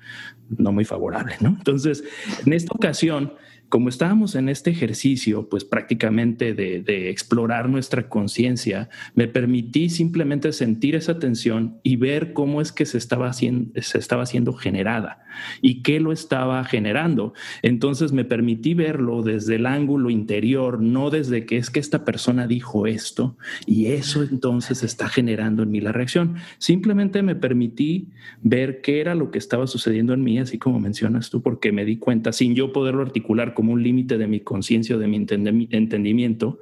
no 0.49 0.71
muy 0.71 0.85
favorable, 0.85 1.35
¿no? 1.39 1.49
Entonces, 1.49 2.03
en 2.45 2.53
esta 2.53 2.71
ocasión, 2.73 3.33
como 3.69 3.89
estábamos 3.89 4.35
en 4.35 4.49
este 4.49 4.69
ejercicio, 4.69 5.49
pues 5.49 5.63
prácticamente 5.63 6.53
de, 6.53 7.09
explorar 7.09 7.69
nuestra 7.69 8.09
conciencia, 8.09 8.89
me 9.13 9.27
permití 9.27 9.89
simplemente 9.89 10.51
sentir 10.53 10.95
esa 10.95 11.19
tensión 11.19 11.79
y 11.83 11.95
ver 11.95 12.33
cómo 12.33 12.61
es 12.61 12.71
que 12.71 12.85
se 12.85 12.97
estaba 12.97 13.27
haciendo, 13.27 13.81
se 13.81 13.97
estaba 13.97 14.25
siendo 14.25 14.53
generada 14.53 15.25
y 15.61 15.81
qué 15.81 15.99
lo 15.99 16.11
estaba 16.11 16.63
generando. 16.63 17.33
Entonces 17.61 18.11
me 18.11 18.25
permití 18.25 18.73
verlo 18.73 19.23
desde 19.23 19.55
el 19.55 19.65
ángulo 19.65 20.09
interior, 20.09 20.81
no 20.81 21.09
desde 21.09 21.45
que 21.45 21.57
es 21.57 21.69
que 21.69 21.79
esta 21.79 22.05
persona 22.05 22.47
dijo 22.47 22.87
esto 22.87 23.37
y 23.65 23.87
eso 23.87 24.23
entonces 24.23 24.83
está 24.83 25.09
generando 25.09 25.63
en 25.63 25.71
mí 25.71 25.81
la 25.81 25.91
reacción. 25.91 26.35
Simplemente 26.57 27.21
me 27.23 27.35
permití 27.35 28.09
ver 28.41 28.81
qué 28.81 29.01
era 29.01 29.15
lo 29.15 29.31
que 29.31 29.37
estaba 29.37 29.67
sucediendo 29.67 30.13
en 30.13 30.23
mí, 30.23 30.39
así 30.39 30.57
como 30.57 30.79
mencionas 30.79 31.29
tú, 31.29 31.41
porque 31.41 31.71
me 31.71 31.85
di 31.85 31.97
cuenta 31.97 32.31
sin 32.31 32.55
yo 32.55 32.71
poderlo 32.71 33.01
articular 33.01 33.53
como 33.55 33.73
un 33.73 33.81
límite 33.81 34.19
de 34.19 34.27
mi 34.27 34.41
conciencia 34.41 34.95
o 34.95 34.99
de 34.99 35.07
mi 35.07 35.25
entendimiento, 35.71 36.59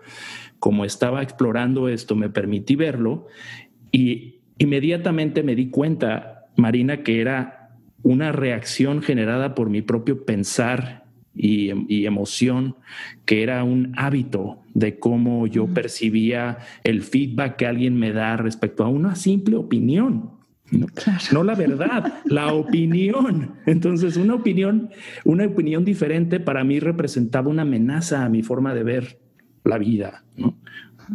como 0.59 0.85
estaba 0.85 1.21
explorando 1.21 1.89
esto, 1.89 2.15
me 2.15 2.29
permití 2.29 2.77
verlo 2.77 3.27
y 3.91 4.39
inmediatamente 4.59 5.43
me 5.43 5.55
di 5.55 5.69
cuenta, 5.69 6.45
Marina, 6.55 7.03
que 7.03 7.19
era 7.19 7.77
una 8.01 8.31
reacción 8.31 9.01
generada 9.01 9.55
por 9.55 9.69
mi 9.69 9.81
propio 9.81 10.25
pensar 10.25 11.03
y, 11.35 12.05
emoción, 12.05 12.75
que 13.25 13.43
era 13.43 13.63
un 13.63 13.93
hábito 13.97 14.59
de 14.73 14.99
cómo 14.99 15.47
yo 15.47 15.67
percibía 15.67 16.59
el 16.83 17.01
feedback 17.01 17.55
que 17.57 17.65
alguien 17.65 17.97
me 17.97 18.11
da 18.11 18.37
respecto 18.37 18.83
a 18.83 18.89
una 18.89 19.15
simple 19.15 19.55
opinión. 19.55 20.32
No, 21.31 21.43
la 21.43 21.55
verdad, 21.55 22.21
la 22.25 22.53
opinión. 22.53 23.55
Entonces, 23.65 24.17
una 24.17 24.35
opinión, 24.35 24.89
una 25.23 25.45
opinión 25.45 25.85
diferente 25.85 26.39
para 26.39 26.63
mí 26.63 26.79
representaba 26.79 27.49
una 27.49 27.61
amenaza 27.61 28.25
a 28.25 28.29
mi 28.29 28.43
forma 28.43 28.73
de 28.73 28.83
ver 28.83 29.19
la 29.63 29.77
vida, 29.77 30.23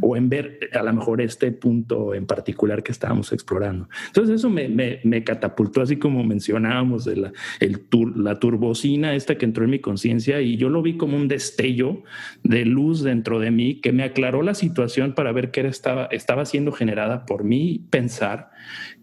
o 0.00 0.16
en 0.16 0.28
ver 0.28 0.58
a 0.72 0.82
lo 0.82 0.92
mejor 0.92 1.20
este 1.20 1.52
punto 1.52 2.14
en 2.14 2.26
particular 2.26 2.82
que 2.82 2.92
estábamos 2.92 3.32
explorando. 3.32 3.88
Entonces 4.06 4.36
eso 4.36 4.50
me, 4.50 4.68
me, 4.68 5.24
catapultó, 5.24 5.82
así 5.82 5.96
como 5.96 6.24
mencionábamos, 6.24 7.06
la, 7.06 7.32
el 7.60 7.86
la 8.16 8.38
turbocina 8.38 9.14
esta 9.14 9.36
que 9.36 9.44
entró 9.44 9.64
en 9.64 9.70
mi 9.70 9.78
conciencia 9.80 10.40
y 10.40 10.56
yo 10.56 10.68
lo 10.68 10.82
vi 10.82 10.96
como 10.96 11.16
un 11.16 11.28
destello 11.28 12.02
de 12.42 12.64
luz 12.64 13.02
dentro 13.02 13.40
de 13.40 13.50
mí 13.50 13.80
que 13.80 13.92
me 13.92 14.04
aclaró 14.04 14.42
la 14.42 14.54
situación 14.54 15.14
para 15.14 15.32
ver 15.32 15.50
que 15.50 15.60
era, 15.60 15.68
estaba, 15.68 16.06
estaba 16.06 16.44
siendo 16.44 16.72
generada 16.72 17.26
por 17.26 17.44
mí 17.44 17.86
pensar 17.90 18.50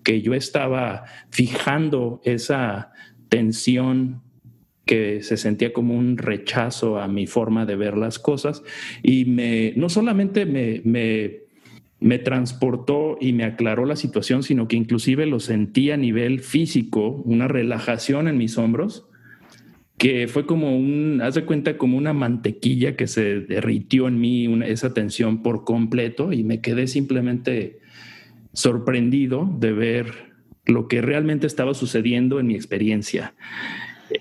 que 0.03 0.21
yo 0.21 0.33
estaba 0.33 1.05
fijando 1.29 2.21
esa 2.23 2.91
tensión 3.29 4.21
que 4.85 5.23
se 5.23 5.37
sentía 5.37 5.73
como 5.73 5.95
un 5.95 6.17
rechazo 6.17 6.99
a 6.99 7.07
mi 7.07 7.27
forma 7.27 7.65
de 7.65 7.75
ver 7.75 7.97
las 7.97 8.19
cosas 8.19 8.63
y 9.01 9.25
me, 9.25 9.73
no 9.75 9.89
solamente 9.89 10.45
me, 10.45 10.81
me, 10.83 12.19
transportó 12.19 13.17
y 13.19 13.33
me 13.33 13.43
aclaró 13.43 13.85
la 13.85 13.95
situación, 13.95 14.43
sino 14.43 14.67
que 14.67 14.75
inclusive 14.75 15.25
lo 15.25 15.39
sentí 15.39 15.91
a 15.91 15.97
nivel 15.97 16.39
físico, 16.39 17.21
una 17.25 17.47
relajación 17.47 18.27
en 18.27 18.37
mis 18.37 18.57
hombros, 18.57 19.07
que 19.97 20.27
fue 20.27 20.45
como 20.45 20.77
un, 20.77 21.21
haz 21.23 21.35
de 21.35 21.45
cuenta, 21.45 21.77
como 21.77 21.97
una 21.97 22.13
mantequilla 22.13 22.95
que 22.95 23.07
se 23.07 23.39
derritió 23.41 24.07
en 24.07 24.19
mí, 24.19 24.47
esa 24.65 24.93
tensión 24.93 25.41
por 25.41 25.63
completo 25.63 26.31
y 26.31 26.43
me 26.43 26.61
quedé 26.61 26.87
simplemente 26.87 27.79
sorprendido 28.53 29.49
de 29.59 29.73
ver 29.73 30.35
lo 30.65 30.87
que 30.87 31.01
realmente 31.01 31.47
estaba 31.47 31.73
sucediendo 31.73 32.39
en 32.39 32.47
mi 32.47 32.55
experiencia. 32.55 33.33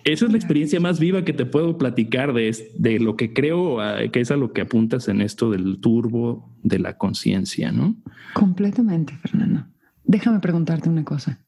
Esa 0.05 0.27
es 0.27 0.31
la 0.31 0.39
experiencia 0.39 0.81
más 0.81 0.99
viva 0.99 1.25
que 1.25 1.33
te 1.33 1.47
puedo 1.47 1.77
platicar 1.79 2.33
de, 2.33 2.57
de 2.79 2.99
lo 2.99 3.17
que 3.17 3.33
creo 3.33 3.81
ah, 3.81 3.99
que 4.13 4.21
es 4.21 4.31
a 4.31 4.37
lo 4.37 4.53
que 4.53 4.63
apuntas 4.63 5.09
en 5.09 5.21
esto 5.21 5.51
del 5.51 5.79
turbo 5.81 6.55
de 6.63 6.79
la 6.79 6.97
conciencia, 6.97 7.71
¿no? 7.71 7.97
Completamente, 8.35 9.15
Fernando. 9.19 9.67
Déjame 10.05 10.41
preguntarte 10.41 10.89
una 10.89 11.05
cosa. 11.05 11.41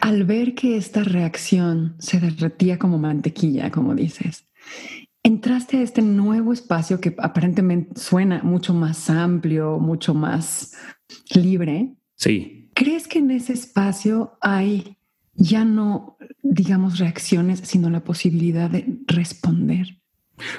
Al 0.00 0.24
ver 0.24 0.54
que 0.54 0.76
esta 0.76 1.04
reacción 1.04 1.94
se 1.98 2.20
derretía 2.20 2.78
como 2.78 2.98
mantequilla, 2.98 3.70
como 3.70 3.94
dices, 3.94 4.46
entraste 5.22 5.78
a 5.78 5.82
este 5.82 6.02
nuevo 6.02 6.52
espacio 6.52 7.00
que 7.00 7.14
aparentemente 7.18 8.00
suena 8.00 8.42
mucho 8.42 8.72
más 8.72 9.10
amplio, 9.10 9.78
mucho 9.78 10.14
más 10.14 10.74
libre. 11.34 11.94
Sí. 12.16 12.70
¿Crees 12.74 13.08
que 13.08 13.18
en 13.18 13.30
ese 13.30 13.52
espacio 13.52 14.38
hay 14.40 14.96
ya 15.40 15.64
no, 15.64 16.18
digamos, 16.42 16.98
reacciones, 16.98 17.60
sino 17.64 17.90
la 17.90 18.04
posibilidad 18.04 18.70
de 18.70 18.98
responder. 19.06 19.96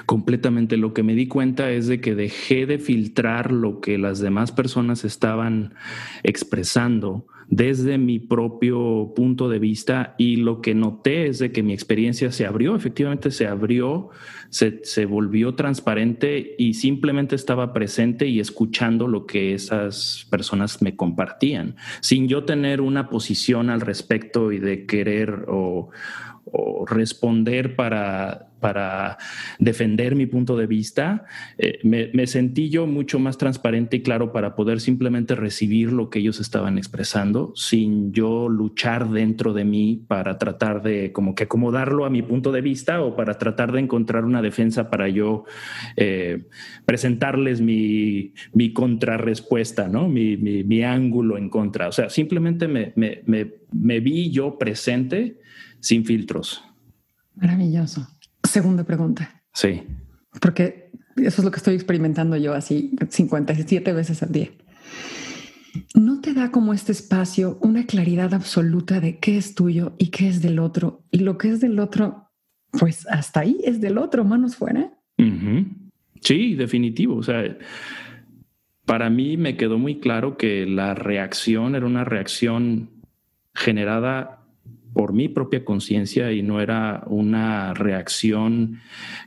Completamente. 0.06 0.76
Lo 0.76 0.92
que 0.92 1.02
me 1.02 1.14
di 1.14 1.28
cuenta 1.28 1.70
es 1.70 1.86
de 1.86 2.00
que 2.00 2.14
dejé 2.14 2.66
de 2.66 2.78
filtrar 2.78 3.52
lo 3.52 3.80
que 3.80 3.96
las 3.96 4.18
demás 4.18 4.52
personas 4.52 5.04
estaban 5.04 5.74
expresando 6.22 7.26
desde 7.48 7.98
mi 7.98 8.18
propio 8.18 9.12
punto 9.14 9.48
de 9.48 9.58
vista 9.58 10.14
y 10.18 10.36
lo 10.36 10.60
que 10.60 10.74
noté 10.74 11.26
es 11.26 11.38
de 11.38 11.52
que 11.52 11.62
mi 11.62 11.74
experiencia 11.74 12.32
se 12.32 12.46
abrió, 12.46 12.74
efectivamente 12.74 13.30
se 13.30 13.46
abrió, 13.46 14.08
se, 14.52 15.06
volvió 15.06 15.54
transparente 15.54 16.54
y 16.58 16.74
simplemente 16.74 17.34
estaba 17.34 17.72
presente 17.72 18.26
y 18.26 18.38
escuchando 18.38 19.08
lo 19.08 19.26
que 19.26 19.54
esas 19.54 20.26
personas 20.30 20.82
me 20.82 20.94
compartían, 20.94 21.76
sin 22.00 22.28
yo 22.28 22.44
tener 22.44 22.82
una 22.82 23.08
posición 23.08 23.70
al 23.70 23.80
respecto 23.80 24.52
y 24.52 24.58
de 24.58 24.84
querer 24.84 25.46
o 25.48 25.90
responder 26.86 27.76
para 27.76 28.51
para 28.62 29.18
defender 29.58 30.14
mi 30.14 30.24
punto 30.24 30.56
de 30.56 30.66
vista, 30.66 31.26
eh, 31.58 31.80
me, 31.82 32.26
sentí 32.26 32.70
yo 32.70 32.86
mucho 32.86 33.18
más 33.18 33.36
transparente 33.36 33.98
y 33.98 34.02
claro 34.02 34.32
para 34.32 34.54
poder 34.54 34.80
simplemente 34.80 35.34
recibir 35.34 35.92
lo 35.92 36.08
que 36.08 36.20
ellos 36.20 36.40
estaban 36.40 36.78
expresando 36.78 37.52
sin 37.56 38.12
yo 38.12 38.48
luchar 38.48 39.10
dentro 39.10 39.52
de 39.52 39.64
mí 39.64 40.04
para 40.06 40.38
tratar 40.38 40.80
de 40.82 41.12
como 41.12 41.34
que 41.34 41.44
acomodarlo 41.44 42.06
a 42.06 42.10
mi 42.10 42.22
punto 42.22 42.52
de 42.52 42.60
vista 42.60 43.02
o 43.02 43.16
para 43.16 43.36
tratar 43.36 43.72
de 43.72 43.80
encontrar 43.80 44.24
una 44.24 44.40
defensa 44.40 44.88
para 44.88 45.08
yo 45.08 45.44
eh, 45.96 46.46
presentarles 46.86 47.60
mi, 47.60 48.32
mi 48.54 48.72
contrarrespuesta, 48.72 49.88
¿no? 49.88 50.08
Mi, 50.08 50.36
mi, 50.36 50.82
ángulo 50.82 51.36
en 51.36 51.48
contra. 51.48 51.88
O 51.88 51.92
sea, 51.92 52.08
simplemente 52.10 52.68
me, 52.68 52.92
me, 52.96 53.22
me 53.72 54.00
vi 54.00 54.30
yo 54.30 54.56
presente 54.58 55.40
sin 55.80 56.04
filtros. 56.04 56.62
Maravilloso. 57.34 58.06
Segunda 58.52 58.84
pregunta. 58.84 59.42
Sí. 59.54 59.82
Porque 60.38 60.90
eso 61.16 61.40
es 61.40 61.44
lo 61.44 61.50
que 61.50 61.56
estoy 61.56 61.74
experimentando 61.74 62.36
yo 62.36 62.52
así 62.52 62.94
57 63.08 63.92
veces 63.94 64.22
al 64.22 64.30
día. 64.30 64.50
¿No 65.94 66.20
te 66.20 66.34
da 66.34 66.50
como 66.50 66.74
este 66.74 66.92
espacio 66.92 67.58
una 67.62 67.86
claridad 67.86 68.34
absoluta 68.34 69.00
de 69.00 69.18
qué 69.18 69.38
es 69.38 69.54
tuyo 69.54 69.94
y 69.96 70.08
qué 70.08 70.28
es 70.28 70.42
del 70.42 70.58
otro? 70.58 71.02
Y 71.10 71.20
lo 71.20 71.38
que 71.38 71.48
es 71.48 71.60
del 71.60 71.78
otro, 71.78 72.30
pues 72.72 73.06
hasta 73.08 73.40
ahí 73.40 73.58
es 73.64 73.80
del 73.80 73.96
otro, 73.96 74.22
manos 74.22 74.56
fuera. 74.56 74.92
Sí, 76.20 76.54
definitivo. 76.54 77.16
O 77.16 77.22
sea, 77.22 77.56
para 78.84 79.08
mí 79.08 79.38
me 79.38 79.56
quedó 79.56 79.78
muy 79.78 79.98
claro 79.98 80.36
que 80.36 80.66
la 80.66 80.94
reacción 80.94 81.74
era 81.74 81.86
una 81.86 82.04
reacción 82.04 82.90
generada 83.54 84.41
por 84.92 85.12
mi 85.12 85.28
propia 85.28 85.64
conciencia 85.64 86.32
y 86.32 86.42
no 86.42 86.60
era 86.60 87.04
una 87.06 87.74
reacción 87.74 88.80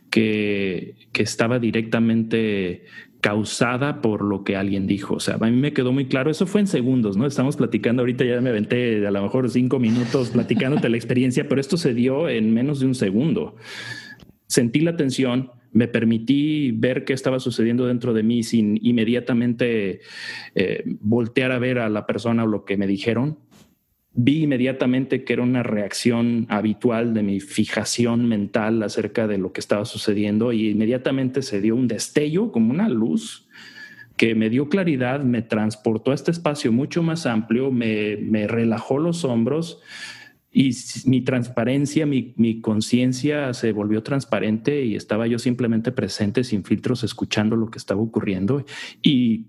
que, 0.10 0.96
estaba 1.14 1.60
directamente 1.60 2.84
causada 3.22 4.02
por 4.02 4.22
lo 4.22 4.44
que 4.44 4.56
alguien 4.56 4.86
dijo. 4.86 5.16
O 5.16 5.20
sea, 5.20 5.36
a 5.36 5.50
mí 5.50 5.58
me 5.58 5.74
quedó 5.74 5.92
muy 5.92 6.06
claro, 6.06 6.30
eso 6.30 6.46
fue 6.46 6.62
en 6.62 6.68
segundos, 6.68 7.18
¿no? 7.18 7.26
Estamos 7.26 7.56
platicando 7.56 8.02
ahorita, 8.02 8.26
ya 8.26 8.42
me 8.42 8.50
aventé 8.50 9.08
a 9.08 9.12
lo 9.12 9.24
mejor 9.24 9.50
cinco 9.50 9.80
minutos 9.80 10.30
platicándote 10.30 10.90
la 10.90 10.98
experiencia, 10.98 11.48
pero 11.48 11.62
esto 11.62 11.78
se 11.78 11.94
dio 11.94 12.30
en 12.30 12.54
menos 12.54 12.82
de 12.82 12.86
un 12.88 12.96
segundo. 12.96 13.56
Sentí 14.46 14.82
la 14.82 14.98
tensión, 14.98 15.52
me 15.72 15.88
permití 15.88 16.72
ver 16.72 17.06
qué 17.06 17.14
estaba 17.14 17.40
sucediendo 17.40 17.88
dentro 17.88 18.14
de 18.14 18.24
mí 18.24 18.44
sin 18.44 18.78
inmediatamente 18.86 20.02
eh, 20.54 20.84
voltear 21.00 21.52
a 21.52 21.60
ver 21.60 21.80
a 21.80 21.90
la 21.90 22.06
persona 22.06 22.44
o 22.44 22.48
lo 22.48 22.66
que 22.66 22.78
me 22.78 22.88
dijeron 22.88 23.40
vi 24.16 24.44
inmediatamente 24.44 25.26
que 25.26 25.34
era 25.34 25.44
una 25.44 25.62
reacción 25.62 26.46
habitual 26.50 27.14
de 27.14 27.22
mi 27.22 27.42
fijación 27.42 28.28
mental 28.28 28.82
acerca 28.82 29.28
de 29.28 29.38
lo 29.38 29.52
que 29.52 29.60
estaba 29.60 29.84
sucediendo 29.84 30.54
y 30.54 30.70
inmediatamente 30.70 31.42
se 31.42 31.60
dio 31.60 31.76
un 31.76 31.90
destello 31.90 32.52
como 32.52 32.72
una 32.72 32.88
luz 32.88 33.48
que 34.16 34.34
me 34.34 34.50
dio 34.50 34.70
claridad, 34.70 35.22
me 35.22 35.42
transportó 35.42 36.12
a 36.12 36.16
este 36.16 36.32
espacio 36.32 36.72
mucho 36.72 37.04
más 37.04 37.26
amplio, 37.26 37.72
me, 37.72 38.48
relajó 38.48 38.98
los 39.00 39.26
hombros 39.26 39.82
y 40.50 40.72
mi 41.06 41.20
transparencia, 41.20 42.06
mi, 42.06 42.34
mi 42.38 42.62
conciencia 42.62 43.54
se 43.54 43.74
volvió 43.74 44.02
transparente 44.02 44.86
y 44.86 44.96
estaba 44.96 45.28
yo 45.28 45.38
simplemente 45.40 45.92
presente 45.92 46.46
sin 46.46 46.64
filtros 46.64 47.04
escuchando 47.04 47.58
lo 47.58 47.70
que 47.70 47.78
estaba 47.78 48.00
ocurriendo 48.00 48.64
y 49.02 49.48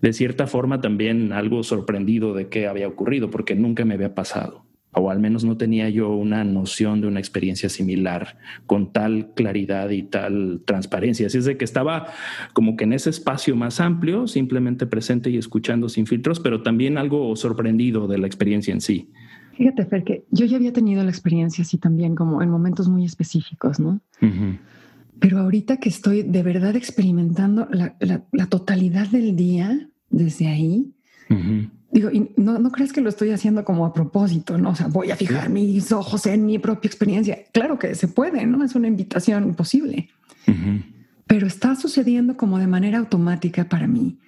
de 0.00 0.12
cierta 0.12 0.46
forma 0.46 0.80
también 0.80 1.32
algo 1.32 1.62
sorprendido 1.62 2.34
de 2.34 2.48
qué 2.48 2.66
había 2.66 2.88
ocurrido, 2.88 3.30
porque 3.30 3.54
nunca 3.54 3.84
me 3.84 3.94
había 3.94 4.14
pasado, 4.14 4.64
o 4.92 5.10
al 5.10 5.20
menos 5.20 5.44
no 5.44 5.56
tenía 5.56 5.88
yo 5.88 6.10
una 6.14 6.44
noción 6.44 7.00
de 7.00 7.08
una 7.08 7.20
experiencia 7.20 7.68
similar 7.68 8.38
con 8.66 8.92
tal 8.92 9.32
claridad 9.34 9.90
y 9.90 10.02
tal 10.02 10.62
transparencia. 10.64 11.26
Así 11.26 11.38
es 11.38 11.44
de 11.44 11.56
que 11.56 11.64
estaba 11.64 12.06
como 12.52 12.76
que 12.76 12.84
en 12.84 12.92
ese 12.92 13.10
espacio 13.10 13.56
más 13.56 13.80
amplio, 13.80 14.26
simplemente 14.26 14.86
presente 14.86 15.30
y 15.30 15.36
escuchando 15.36 15.88
sin 15.88 16.06
filtros, 16.06 16.40
pero 16.40 16.62
también 16.62 16.98
algo 16.98 17.34
sorprendido 17.36 18.06
de 18.06 18.18
la 18.18 18.26
experiencia 18.26 18.72
en 18.72 18.80
sí. 18.80 19.10
Fíjate, 19.56 19.86
Fer, 19.86 20.02
que 20.02 20.24
yo 20.30 20.46
ya 20.46 20.56
había 20.56 20.72
tenido 20.72 21.04
la 21.04 21.10
experiencia 21.10 21.62
así 21.62 21.78
también, 21.78 22.16
como 22.16 22.42
en 22.42 22.50
momentos 22.50 22.88
muy 22.88 23.04
específicos, 23.04 23.78
¿no? 23.78 24.00
Pero 25.24 25.38
ahorita 25.38 25.78
que 25.78 25.88
estoy 25.88 26.22
de 26.22 26.42
verdad 26.42 26.76
experimentando 26.76 27.66
la, 27.70 28.46
totalidad 28.50 29.08
del 29.08 29.34
día 29.34 29.88
desde 30.10 30.48
ahí, 30.48 30.92
digo, 31.90 32.10
y 32.10 32.28
no, 32.36 32.58
no 32.58 32.70
crees 32.70 32.92
que 32.92 33.00
lo 33.00 33.08
estoy 33.08 33.30
haciendo 33.30 33.64
como 33.64 33.86
a 33.86 33.94
propósito, 33.94 34.58
¿no? 34.58 34.68
O 34.68 34.74
sea, 34.74 34.88
voy 34.88 35.12
a 35.12 35.16
fijar 35.16 35.48
mis 35.48 35.92
ojos 35.92 36.26
en 36.26 36.44
mi 36.44 36.58
propia 36.58 36.88
experiencia. 36.88 37.38
Claro 37.52 37.78
que 37.78 37.94
se 37.94 38.06
puede, 38.06 38.44
¿no? 38.44 38.62
Es 38.62 38.74
una 38.74 38.86
invitación 38.86 39.54
posible. 39.54 40.10
Pero 41.26 41.46
está 41.46 41.74
sucediendo 41.74 42.36
como 42.36 42.58
de 42.58 42.66
manera 42.66 42.98
automática 42.98 43.66
para 43.66 43.86
mí. 43.86 44.18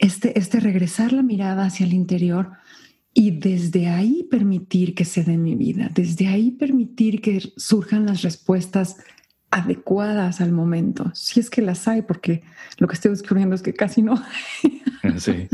Este, 0.00 0.36
este 0.36 0.58
regresar 0.58 1.12
la 1.12 1.22
mirada 1.22 1.66
hacia 1.66 1.86
el 1.86 1.92
interior 1.92 2.50
y 3.14 3.30
desde 3.38 3.86
ahí 3.86 4.26
permitir 4.28 4.96
que 4.96 5.04
se 5.04 5.22
dé 5.22 5.36
mi 5.36 5.54
vida, 5.54 5.92
desde 5.94 6.26
ahí 6.26 6.50
permitir 6.50 7.20
que 7.20 7.40
surjan 7.56 8.06
las 8.06 8.22
respuestas 8.22 8.96
adecuadas 9.50 10.40
al 10.40 10.52
momento, 10.52 11.10
si 11.14 11.40
es 11.40 11.50
que 11.50 11.62
las 11.62 11.88
hay, 11.88 12.02
porque 12.02 12.42
lo 12.78 12.86
que 12.86 12.94
estoy 12.94 13.10
descubriendo 13.10 13.54
es 13.54 13.62
que 13.62 13.74
casi 13.74 14.02
no. 14.02 14.22
sí. 15.18 15.48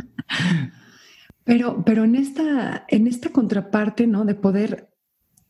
Pero, 1.44 1.84
pero 1.84 2.04
en 2.04 2.16
esta, 2.16 2.84
en 2.88 3.06
esta 3.06 3.30
contraparte, 3.30 4.06
¿no? 4.06 4.24
De 4.24 4.34
poder 4.34 4.90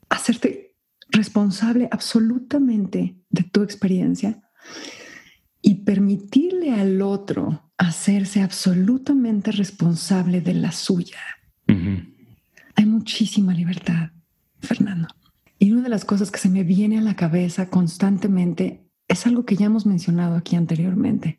hacerte 0.09 0.77
responsable 1.11 1.89
absolutamente 1.91 3.17
de 3.31 3.43
tu 3.45 3.63
experiencia 3.63 4.43
y 5.63 5.85
permitirle 5.85 6.75
al 6.75 7.01
otro 7.03 7.73
hacerse 7.79 8.43
absolutamente 8.43 9.53
responsable 9.53 10.41
de 10.41 10.55
la 10.55 10.73
suya. 10.73 11.19
Hay 11.67 12.87
muchísima 12.87 13.53
libertad, 13.55 14.11
Fernando. 14.61 15.09
Y 15.59 15.73
una 15.73 15.83
de 15.83 15.89
las 15.89 16.05
cosas 16.05 16.31
que 16.31 16.39
se 16.39 16.49
me 16.49 16.65
viene 16.65 16.99
a 16.99 17.03
la 17.03 17.17
cabeza 17.17 17.71
constantemente 17.71 18.87
es 19.09 19.27
algo 19.27 19.45
que 19.45 19.57
ya 19.57 19.67
hemos 19.67 19.87
mencionado 19.87 20.37
aquí 20.37 20.57
anteriormente, 20.57 21.39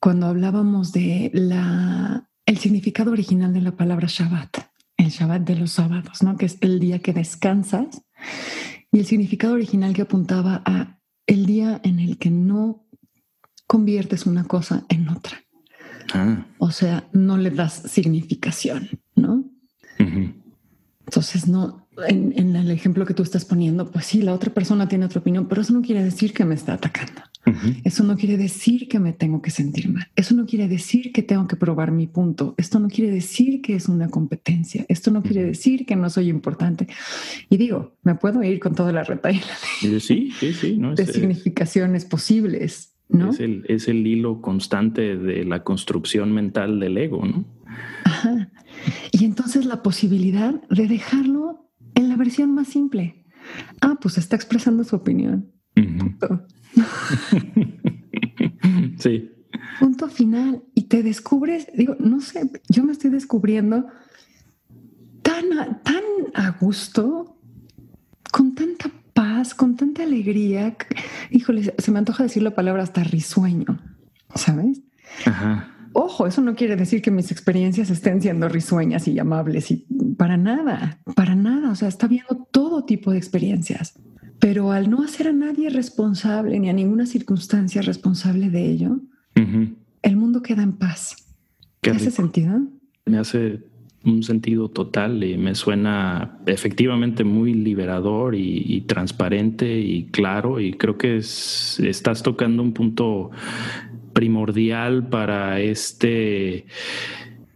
cuando 0.00 0.26
hablábamos 0.26 0.92
de 0.92 1.30
la, 1.34 2.30
el 2.46 2.58
significado 2.58 3.12
original 3.12 3.52
de 3.52 3.60
la 3.60 3.72
palabra 3.72 4.06
Shabbat, 4.08 4.56
el 4.96 5.08
Shabbat 5.08 5.42
de 5.42 5.56
los 5.56 5.72
sábados, 5.72 6.22
¿no? 6.22 6.36
que 6.36 6.46
es 6.46 6.58
el 6.60 6.80
día 6.80 7.00
que 7.00 7.12
descansas, 7.12 8.02
y 8.92 8.98
el 8.98 9.06
significado 9.06 9.54
original 9.54 9.92
que 9.94 10.02
apuntaba 10.02 10.62
a 10.64 10.98
el 11.26 11.46
día 11.46 11.80
en 11.84 12.00
el 12.00 12.18
que 12.18 12.30
no 12.30 12.86
conviertes 13.66 14.26
una 14.26 14.44
cosa 14.44 14.84
en 14.88 15.08
otra. 15.08 15.38
Ah. 16.12 16.44
O 16.58 16.72
sea, 16.72 17.08
no 17.12 17.36
le 17.36 17.50
das 17.50 17.74
significación, 17.74 18.88
¿no? 19.14 19.44
Entonces, 21.06 21.46
no, 21.46 21.88
en, 22.08 22.56
el 22.56 22.70
ejemplo 22.70 23.04
que 23.04 23.14
tú 23.14 23.22
estás 23.22 23.44
poniendo, 23.44 23.90
pues 23.90 24.06
sí, 24.06 24.22
la 24.22 24.34
otra 24.34 24.52
persona 24.52 24.88
tiene 24.88 25.04
otra 25.04 25.20
opinión, 25.20 25.46
pero 25.48 25.62
eso 25.62 25.72
no 25.72 25.82
quiere 25.82 26.02
decir 26.02 26.32
que 26.32 26.44
me 26.44 26.54
está 26.54 26.74
atacando. 26.74 27.22
Eso 27.84 28.04
no 28.04 28.16
quiere 28.16 28.36
decir 28.36 28.86
que 28.86 29.00
me 29.00 29.12
tengo 29.12 29.42
que 29.42 29.50
sentir 29.50 29.88
mal. 29.90 30.06
Eso 30.14 30.36
no 30.36 30.46
quiere 30.46 30.68
decir 30.68 31.10
que 31.10 31.22
tengo 31.22 31.48
que 31.48 31.56
probar 31.56 31.90
mi 31.90 32.06
punto. 32.06 32.54
Esto 32.58 32.78
no 32.78 32.88
quiere 32.88 33.10
decir 33.10 33.60
que 33.60 33.74
es 33.74 33.88
una 33.88 34.08
competencia. 34.08 34.84
Esto 34.88 35.10
no 35.10 35.22
quiere 35.22 35.44
decir 35.44 35.84
que 35.84 35.96
no 35.96 36.10
soy 36.10 36.28
importante. 36.28 36.86
Y 37.48 37.56
digo, 37.56 37.96
me 38.02 38.14
puedo 38.14 38.42
ir 38.42 38.60
con 38.60 38.74
toda 38.74 38.92
la 38.92 39.02
retaila 39.02 39.42
de, 39.82 40.00
sí, 40.00 40.30
sí, 40.38 40.52
sí, 40.52 40.80
de 40.94 41.06
significaciones 41.06 42.04
posibles. 42.04 42.94
¿no? 43.08 43.30
Es, 43.30 43.40
el, 43.40 43.64
es 43.68 43.88
el 43.88 44.06
hilo 44.06 44.40
constante 44.40 45.16
de 45.16 45.44
la 45.44 45.64
construcción 45.64 46.32
mental 46.32 46.78
del 46.78 46.98
ego, 46.98 47.24
¿no? 47.24 47.44
Ajá. 48.04 48.50
Y 49.12 49.24
entonces 49.24 49.66
la 49.66 49.82
posibilidad 49.82 50.54
de 50.68 50.86
dejarlo 50.86 51.69
en 51.94 52.08
la 52.08 52.16
versión 52.16 52.54
más 52.54 52.68
simple. 52.68 53.24
Ah, 53.80 53.98
pues 54.00 54.18
está 54.18 54.36
expresando 54.36 54.84
su 54.84 54.96
opinión. 54.96 55.50
sí. 58.98 59.30
Punto 59.78 60.08
final. 60.08 60.62
Y 60.74 60.84
te 60.84 61.02
descubres, 61.02 61.68
digo, 61.74 61.96
no 61.98 62.20
sé, 62.20 62.50
yo 62.68 62.84
me 62.84 62.92
estoy 62.92 63.10
descubriendo 63.10 63.86
tan 65.22 65.58
a, 65.58 65.82
tan 65.82 66.02
a 66.34 66.50
gusto, 66.50 67.38
con 68.32 68.54
tanta 68.54 68.90
paz, 69.12 69.54
con 69.54 69.76
tanta 69.76 70.02
alegría. 70.02 70.76
Híjole, 71.30 71.74
se 71.76 71.90
me 71.90 71.98
antoja 71.98 72.22
decir 72.22 72.42
la 72.42 72.54
palabra 72.54 72.82
hasta 72.82 73.04
risueño, 73.04 73.78
¿sabes? 74.34 74.82
Ajá. 75.26 75.79
Ojo, 75.92 76.26
eso 76.26 76.40
no 76.40 76.54
quiere 76.54 76.76
decir 76.76 77.02
que 77.02 77.10
mis 77.10 77.32
experiencias 77.32 77.90
estén 77.90 78.22
siendo 78.22 78.48
risueñas 78.48 79.08
y 79.08 79.18
amables 79.18 79.70
y 79.70 79.86
para 80.16 80.36
nada, 80.36 81.00
para 81.16 81.34
nada. 81.34 81.70
O 81.70 81.74
sea, 81.74 81.88
está 81.88 82.06
viendo 82.06 82.46
todo 82.50 82.84
tipo 82.84 83.10
de 83.10 83.18
experiencias. 83.18 83.98
Pero 84.38 84.72
al 84.72 84.88
no 84.88 85.02
hacer 85.02 85.28
a 85.28 85.32
nadie 85.32 85.68
responsable 85.68 86.58
ni 86.58 86.70
a 86.70 86.72
ninguna 86.72 87.06
circunstancia 87.06 87.82
responsable 87.82 88.50
de 88.50 88.70
ello, 88.70 89.00
el 90.02 90.16
mundo 90.16 90.42
queda 90.42 90.62
en 90.62 90.72
paz. 90.72 91.16
¿Qué 91.80 91.90
hace 91.90 92.10
sentido? 92.10 92.60
Me 93.06 93.18
hace 93.18 93.60
un 94.04 94.22
sentido 94.22 94.68
total 94.70 95.22
y 95.24 95.36
me 95.36 95.54
suena 95.54 96.38
efectivamente 96.46 97.22
muy 97.22 97.52
liberador 97.52 98.34
y, 98.34 98.80
transparente 98.82 99.78
y 99.78 100.06
claro 100.06 100.58
y 100.58 100.72
creo 100.72 100.96
que 100.96 101.18
estás 101.18 102.22
tocando 102.22 102.62
un 102.62 102.72
punto 102.72 103.30
primordial 104.12 105.08
para 105.08 105.60
este 105.60 106.66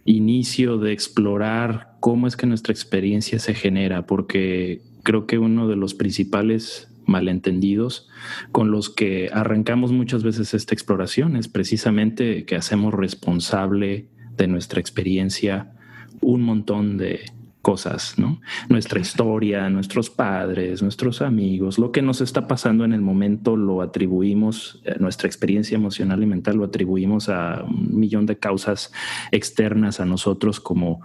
inicio 0.05 0.79
de 0.79 0.93
explorar 0.93 1.97
cómo 2.01 2.27
es 2.27 2.37
que 2.37 2.47
nuestra 2.47 2.73
experiencia 2.73 3.39
se 3.39 3.55
genera, 3.55 4.07
porque 4.07 4.83
creo 5.03 5.27
que 5.27 5.39
uno 5.39 5.69
de 5.69 5.77
los 5.77 5.95
principales 5.95 6.89
malentendidos 7.07 8.09
con 8.51 8.71
los 8.71 8.91
que 8.91 9.31
arrancamos 9.33 9.93
muchas 9.93 10.23
veces 10.23 10.55
esta 10.55 10.75
exploración 10.75 11.37
es 11.37 11.49
precisamente 11.49 12.45
que 12.45 12.57
hacemos 12.57 12.95
responsable 12.95 14.09
de 14.37 14.49
nuestra 14.49 14.81
experiencia 14.81 15.73
un 16.21 16.43
montón 16.43 16.97
de, 16.97 17.21
cosas, 17.65 18.19
¿no? 18.19 18.43
Nuestra 18.69 19.01
historia, 19.01 19.71
nuestros 19.71 20.11
padres, 20.11 20.83
nuestros 20.83 21.23
amigos, 21.23 21.79
lo 21.79 21.93
que 21.93 22.03
nos 22.03 22.21
está 22.21 22.47
pasando 22.47 22.85
en 22.85 22.93
el 22.93 23.01
momento 23.01 23.57
lo 23.57 23.81
atribuimos, 23.81 24.83
eh, 24.85 24.97
nuestra 25.01 25.29
experiencia 25.29 25.75
emocional 25.75 26.23
y 26.23 26.27
mental 26.27 26.59
lo 26.59 26.65
atribuimos 26.65 27.31
a 27.31 27.65
un 27.65 27.99
millón 27.99 28.27
de 28.27 28.37
causas 28.37 28.93
externas 29.33 29.99
a 29.99 30.05
nosotros 30.05 30.61
como 30.61 31.01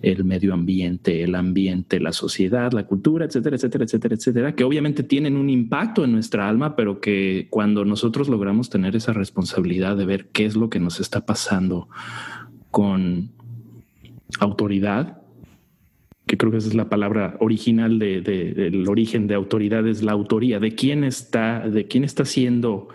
el 0.00 0.24
medio 0.24 0.54
ambiente, 0.54 1.24
el 1.24 1.34
ambiente, 1.34 1.98
la 1.98 2.12
sociedad, 2.12 2.70
la 2.70 2.86
cultura, 2.86 3.24
etcétera, 3.24 3.56
etcétera, 3.56 3.84
etcétera, 3.84 4.14
etcétera, 4.14 4.54
que 4.54 4.62
obviamente 4.62 5.02
tienen 5.02 5.36
un 5.36 5.50
impacto 5.50 6.04
en 6.04 6.12
nuestra 6.12 6.48
alma, 6.48 6.76
pero 6.76 7.00
que 7.00 7.48
cuando 7.50 7.84
nosotros 7.84 8.28
logramos 8.28 8.70
tener 8.70 8.94
esa 8.94 9.12
responsabilidad 9.12 9.96
de 9.96 10.06
ver 10.06 10.28
qué 10.28 10.44
es 10.44 10.54
lo 10.54 10.70
que 10.70 10.78
nos 10.78 11.00
está 11.00 11.26
pasando 11.26 11.88
con 12.70 13.30
autoridad, 14.38 15.25
que 16.26 16.36
creo 16.36 16.50
que 16.50 16.58
esa 16.58 16.68
es 16.68 16.74
la 16.74 16.88
palabra 16.88 17.36
original 17.38 17.98
de, 17.98 18.20
del 18.20 18.88
origen 18.88 19.28
de 19.28 19.34
autoridad, 19.34 19.86
es 19.86 20.02
la 20.02 20.12
autoría, 20.12 20.58
de 20.58 20.74
quién 20.74 21.04
está, 21.04 21.60
de 21.68 21.86
quién 21.86 22.02
está 22.02 22.24
siendo 22.24 22.88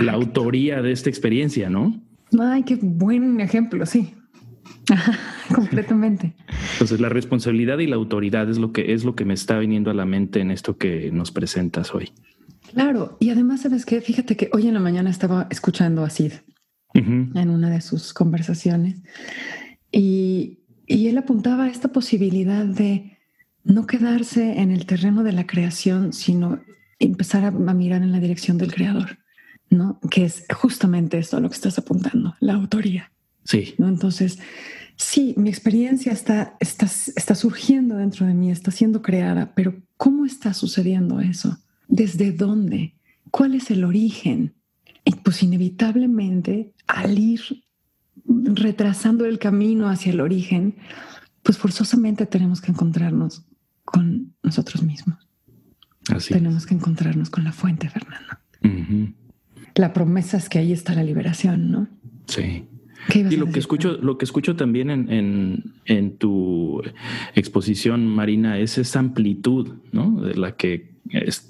la 0.00 0.12
autoría 0.12 0.82
de 0.82 0.92
esta 0.92 1.08
experiencia, 1.08 1.70
¿no? 1.70 1.98
Ay, 2.38 2.64
qué 2.64 2.76
buen 2.80 3.40
ejemplo, 3.40 3.86
sí. 3.86 4.12
Completamente. 5.54 6.34
Entonces, 6.74 7.00
la 7.00 7.08
responsabilidad 7.08 7.78
y 7.78 7.86
la 7.86 7.96
autoridad 7.96 8.48
es 8.50 8.58
lo 8.58 8.72
que 8.72 8.92
es 8.92 9.04
lo 9.04 9.14
que 9.14 9.24
me 9.24 9.34
está 9.34 9.58
viniendo 9.58 9.90
a 9.90 9.94
la 9.94 10.04
mente 10.04 10.40
en 10.40 10.50
esto 10.50 10.76
que 10.76 11.10
nos 11.12 11.32
presentas 11.32 11.94
hoy. 11.94 12.12
Claro, 12.72 13.16
y 13.20 13.30
además, 13.30 13.62
sabes 13.62 13.86
que 13.86 14.00
fíjate 14.00 14.36
que 14.36 14.50
hoy 14.52 14.68
en 14.68 14.74
la 14.74 14.80
mañana 14.80 15.08
estaba 15.08 15.46
escuchando 15.50 16.04
a 16.04 16.10
Sid 16.10 16.32
en 16.94 17.50
una 17.50 17.70
de 17.70 17.80
sus 17.80 18.14
conversaciones 18.14 19.02
y 19.92 20.60
y 20.86 21.08
él 21.08 21.18
apuntaba 21.18 21.64
a 21.64 21.68
esta 21.68 21.88
posibilidad 21.88 22.64
de 22.64 23.18
no 23.64 23.86
quedarse 23.86 24.60
en 24.60 24.70
el 24.70 24.86
terreno 24.86 25.24
de 25.24 25.32
la 25.32 25.46
creación, 25.46 26.12
sino 26.12 26.60
empezar 26.98 27.44
a, 27.44 27.50
mirar 27.50 28.02
en 28.02 28.12
la 28.12 28.20
dirección 28.20 28.58
del 28.58 28.72
creador, 28.72 29.18
¿no? 29.68 29.98
Que 30.10 30.24
es 30.24 30.44
justamente 30.54 31.18
esto 31.18 31.36
a 31.36 31.40
lo 31.40 31.48
que 31.48 31.56
estás 31.56 31.78
apuntando, 31.78 32.36
la 32.40 32.54
autoría. 32.54 33.12
Sí. 33.44 33.74
¿no? 33.78 33.88
Entonces, 33.88 34.38
sí, 34.96 35.34
mi 35.36 35.48
experiencia 35.48 36.12
está, 36.12 36.56
está, 36.60 36.86
está 36.86 37.34
surgiendo 37.34 37.96
dentro 37.96 38.26
de 38.26 38.34
mí, 38.34 38.50
está 38.50 38.70
siendo 38.70 39.02
creada, 39.02 39.52
pero 39.54 39.74
¿cómo 39.96 40.24
está 40.24 40.54
sucediendo 40.54 41.20
eso? 41.20 41.58
¿Desde 41.88 42.32
dónde? 42.32 42.94
¿Cuál 43.30 43.54
es 43.54 43.70
el 43.70 43.84
origen? 43.84 44.54
Y 45.04 45.12
pues 45.16 45.42
inevitablemente 45.42 46.72
al 46.86 47.18
ir 47.18 47.40
retrasando 48.28 49.24
el 49.24 49.38
camino 49.38 49.88
hacia 49.88 50.12
el 50.12 50.20
origen, 50.20 50.76
pues 51.42 51.58
forzosamente 51.58 52.26
tenemos 52.26 52.60
que 52.60 52.72
encontrarnos 52.72 53.44
con 53.84 54.34
nosotros 54.42 54.82
mismos. 54.82 55.28
Así 56.08 56.34
tenemos 56.34 56.66
que 56.66 56.74
encontrarnos 56.74 57.30
con 57.30 57.44
la 57.44 57.52
fuente, 57.52 57.88
Fernando. 57.88 58.34
La 59.74 59.92
promesa 59.92 60.36
es 60.36 60.48
que 60.48 60.58
ahí 60.58 60.72
está 60.72 60.94
la 60.94 61.04
liberación, 61.04 61.70
¿no? 61.70 61.88
Sí. 62.26 62.64
y 63.14 63.36
lo 63.36 63.50
que 63.50 63.58
escucho, 63.58 63.98
lo 64.00 64.18
que 64.18 64.24
escucho 64.24 64.56
también 64.56 64.90
en, 64.90 65.74
en, 65.84 66.16
tu 66.16 66.82
exposición, 67.34 68.06
Marina, 68.06 68.58
es 68.58 68.78
esa 68.78 69.00
amplitud, 69.00 69.74
¿no? 69.92 70.20
De 70.20 70.34
la 70.34 70.56
que 70.56 70.95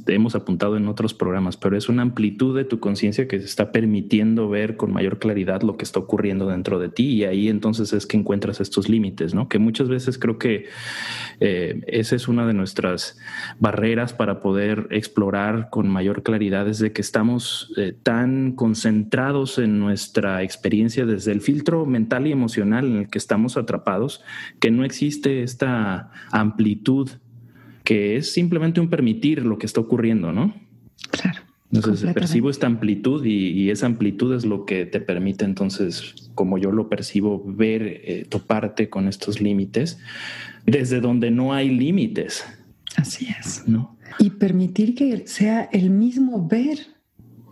hemos 0.07 0.35
apuntado 0.35 0.77
en 0.77 0.89
otros 0.89 1.15
programas, 1.15 1.57
pero 1.57 1.77
es 1.77 1.89
una 1.89 2.03
amplitud 2.03 2.57
de 2.57 2.65
tu 2.65 2.81
conciencia 2.81 3.29
que 3.29 3.39
se 3.39 3.47
está 3.47 3.73
permitiendo 3.73 4.49
ver 4.49 4.77
con 4.77 4.93
mayor 4.93 5.19
claridad 5.19 5.63
lo 5.63 5.77
que 5.77 5.85
está 5.85 6.01
ocurriendo 6.01 6.49
dentro 6.49 6.79
de 6.79 6.89
ti 6.89 7.07
y 7.07 7.25
ahí 7.25 7.49
entonces 7.49 7.93
es 7.93 8.07
que 8.07 8.17
encuentras 8.17 8.61
estos 8.61 8.89
límites, 8.89 9.35
¿no? 9.35 9.49
Que 9.49 9.59
muchas 9.59 9.89
veces 9.89 10.19
creo 10.19 10.39
que 10.39 10.67
eh, 11.41 11.83
esa 11.87 12.17
es 12.17 12.29
una 12.29 12.47
de 12.47 12.55
nuestras 12.55 13.19
barreras 13.59 14.13
para 14.13 14.41
poder 14.41 14.89
explorar 14.91 15.69
con 15.71 15.89
mayor 15.89 16.23
claridad, 16.23 16.69
es 16.69 16.79
de 16.79 16.93
que 16.93 17.01
estamos 17.01 17.73
eh, 17.77 17.95
tan 18.03 18.53
concentrados 18.53 19.59
en 19.59 19.79
nuestra 19.79 20.43
experiencia 20.43 21.07
desde 21.07 21.33
el 21.33 21.41
filtro 21.41 21.87
mental 21.87 22.27
y 22.27 22.33
emocional 22.33 22.87
en 22.87 22.97
el 22.97 23.09
que 23.09 23.19
estamos 23.19 23.57
atrapados, 23.57 24.23
que 24.61 24.71
no 24.71 24.85
existe 24.85 25.43
esta 25.43 26.11
amplitud 26.31 27.11
que 27.87 28.17
es 28.17 28.33
simplemente 28.33 28.81
un 28.81 28.91
permitir 28.91 29.47
lo 29.47 29.59
que 29.59 29.65
está 29.65 29.81
ocurriendo, 29.81 30.33
¿no? 30.33 30.53
Claro. 31.13 31.41
Entonces 31.73 32.13
percibo 32.13 32.51
esta 32.51 32.67
amplitud 32.67 33.25
y, 33.25 33.71
esa 33.71 33.87
amplitud 33.87 34.35
es 34.35 34.45
lo 34.45 34.65
que 34.65 34.87
te 34.87 35.01
permite 35.01 35.45
entonces, 35.45 36.31
como 36.35 36.59
yo 36.59 36.73
lo 36.73 36.89
percibo, 36.89 37.43
ver, 37.47 37.83
eh, 37.83 38.27
toparte 38.29 38.89
con 38.91 39.07
estos 39.07 39.41
límites 39.41 39.99
desde 40.65 41.01
donde 41.01 41.31
no 41.31 41.55
hay 41.55 41.71
límites. 41.71 42.45
Así 42.97 43.29
es. 43.39 43.63
¿no? 43.69 43.97
Y 44.19 44.31
permitir 44.31 44.97
que 44.97 45.27
sea 45.29 45.69
el 45.73 45.91
mismo 45.91 46.47
ver 46.49 46.79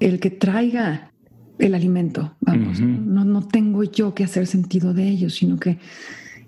el 0.01 0.19
que 0.19 0.31
traiga 0.31 1.13
el 1.61 1.77
alimento, 1.77 2.37
vamos, 2.41 2.81
no, 2.81 3.25
no 3.25 3.47
tengo 3.47 3.85
yo 3.85 4.13
que 4.13 4.25
hacer 4.25 4.49
sentido 4.49 4.93
de 4.93 5.09
ello, 5.09 5.31
sino 5.31 5.57
que 5.59 5.79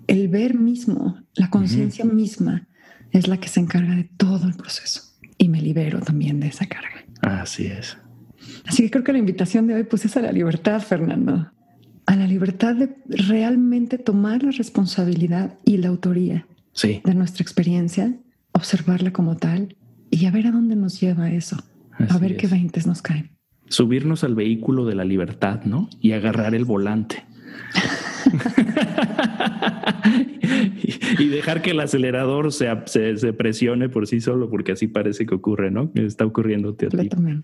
el 0.07 0.27
ver 0.27 0.55
mismo, 0.55 1.17
la 1.35 1.49
conciencia 1.49 2.03
misma, 2.03 2.66
es 3.11 3.27
la 3.27 3.37
que 3.37 3.47
se 3.47 3.59
encarga 3.59 3.95
de 3.95 4.03
todo 4.03 4.47
el 4.47 4.53
proceso 4.53 5.01
y 5.37 5.49
me 5.49 5.61
libero 5.61 5.99
también 6.01 6.39
de 6.39 6.47
esa 6.47 6.65
carga. 6.65 7.05
Así 7.21 7.67
es. 7.67 7.97
Así 8.65 8.83
que 8.83 8.91
creo 8.91 9.03
que 9.03 9.13
la 9.13 9.19
invitación 9.19 9.67
de 9.67 9.75
hoy 9.75 9.83
pues 9.83 10.05
es 10.05 10.17
a 10.17 10.21
la 10.21 10.31
libertad, 10.31 10.81
Fernando, 10.81 11.51
a 12.05 12.15
la 12.15 12.27
libertad 12.27 12.75
de 12.75 12.95
realmente 13.07 13.97
tomar 13.97 14.43
la 14.43 14.51
responsabilidad 14.51 15.57
y 15.65 15.77
la 15.77 15.89
autoría 15.89 16.47
de 16.81 17.13
nuestra 17.15 17.41
experiencia, 17.41 18.13
observarla 18.51 19.11
como 19.11 19.35
tal 19.35 19.75
y 20.09 20.25
a 20.25 20.31
ver 20.31 20.47
a 20.47 20.51
dónde 20.51 20.75
nos 20.75 20.99
lleva 21.01 21.31
eso, 21.31 21.57
a 21.97 22.17
ver 22.17 22.37
qué 22.37 22.47
veintes 22.47 22.85
nos 22.87 23.01
caen. 23.01 23.31
Subirnos 23.67 24.23
al 24.23 24.35
vehículo 24.35 24.85
de 24.85 24.95
la 24.95 25.03
libertad, 25.03 25.63
¿no? 25.65 25.89
Y 25.99 26.13
agarrar 26.13 26.55
el 26.55 26.63
volante. 26.63 27.25
Y 31.19 31.27
dejar 31.27 31.61
que 31.61 31.71
el 31.71 31.79
acelerador 31.79 32.51
se, 32.51 32.67
se, 32.85 33.33
presione 33.33 33.89
por 33.89 34.07
sí 34.07 34.21
solo, 34.21 34.49
porque 34.49 34.71
así 34.73 34.87
parece 34.87 35.25
que 35.25 35.33
ocurre, 35.35 35.71
¿no? 35.71 35.89
Está 35.95 36.25
ocurriendo 36.25 36.75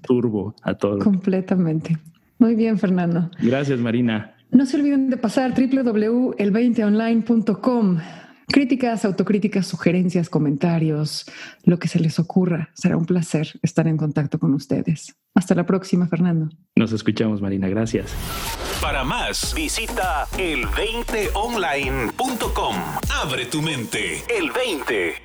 turbo 0.01 0.55
a 0.61 0.75
todo. 0.75 0.99
Completamente. 0.99 1.97
Muy 2.39 2.55
bien, 2.55 2.77
Fernando. 2.77 3.31
Gracias, 3.41 3.79
Marina. 3.79 4.35
No 4.51 4.65
se 4.65 4.75
olviden 4.77 5.09
de 5.09 5.17
pasar 5.17 5.53
www.el20online.com. 5.53 7.97
Críticas, 8.47 9.05
autocríticas, 9.05 9.67
sugerencias, 9.67 10.29
comentarios, 10.29 11.25
lo 11.63 11.79
que 11.79 11.87
se 11.87 11.99
les 11.99 12.19
ocurra. 12.19 12.71
Será 12.73 12.97
un 12.97 13.05
placer 13.05 13.47
estar 13.61 13.87
en 13.87 13.95
contacto 13.97 14.39
con 14.39 14.53
ustedes. 14.53 15.15
Hasta 15.35 15.55
la 15.55 15.65
próxima, 15.65 16.07
Fernando. 16.07 16.49
Nos 16.75 16.91
escuchamos, 16.91 17.41
Marina. 17.41 17.69
Gracias. 17.69 18.13
Para 18.81 19.03
más, 19.03 19.53
visita 19.55 20.27
el20online.com. 20.37 22.75
Abre 23.09 23.45
tu 23.45 23.61
mente. 23.61 24.23
El 24.27 24.51
20. 24.51 25.22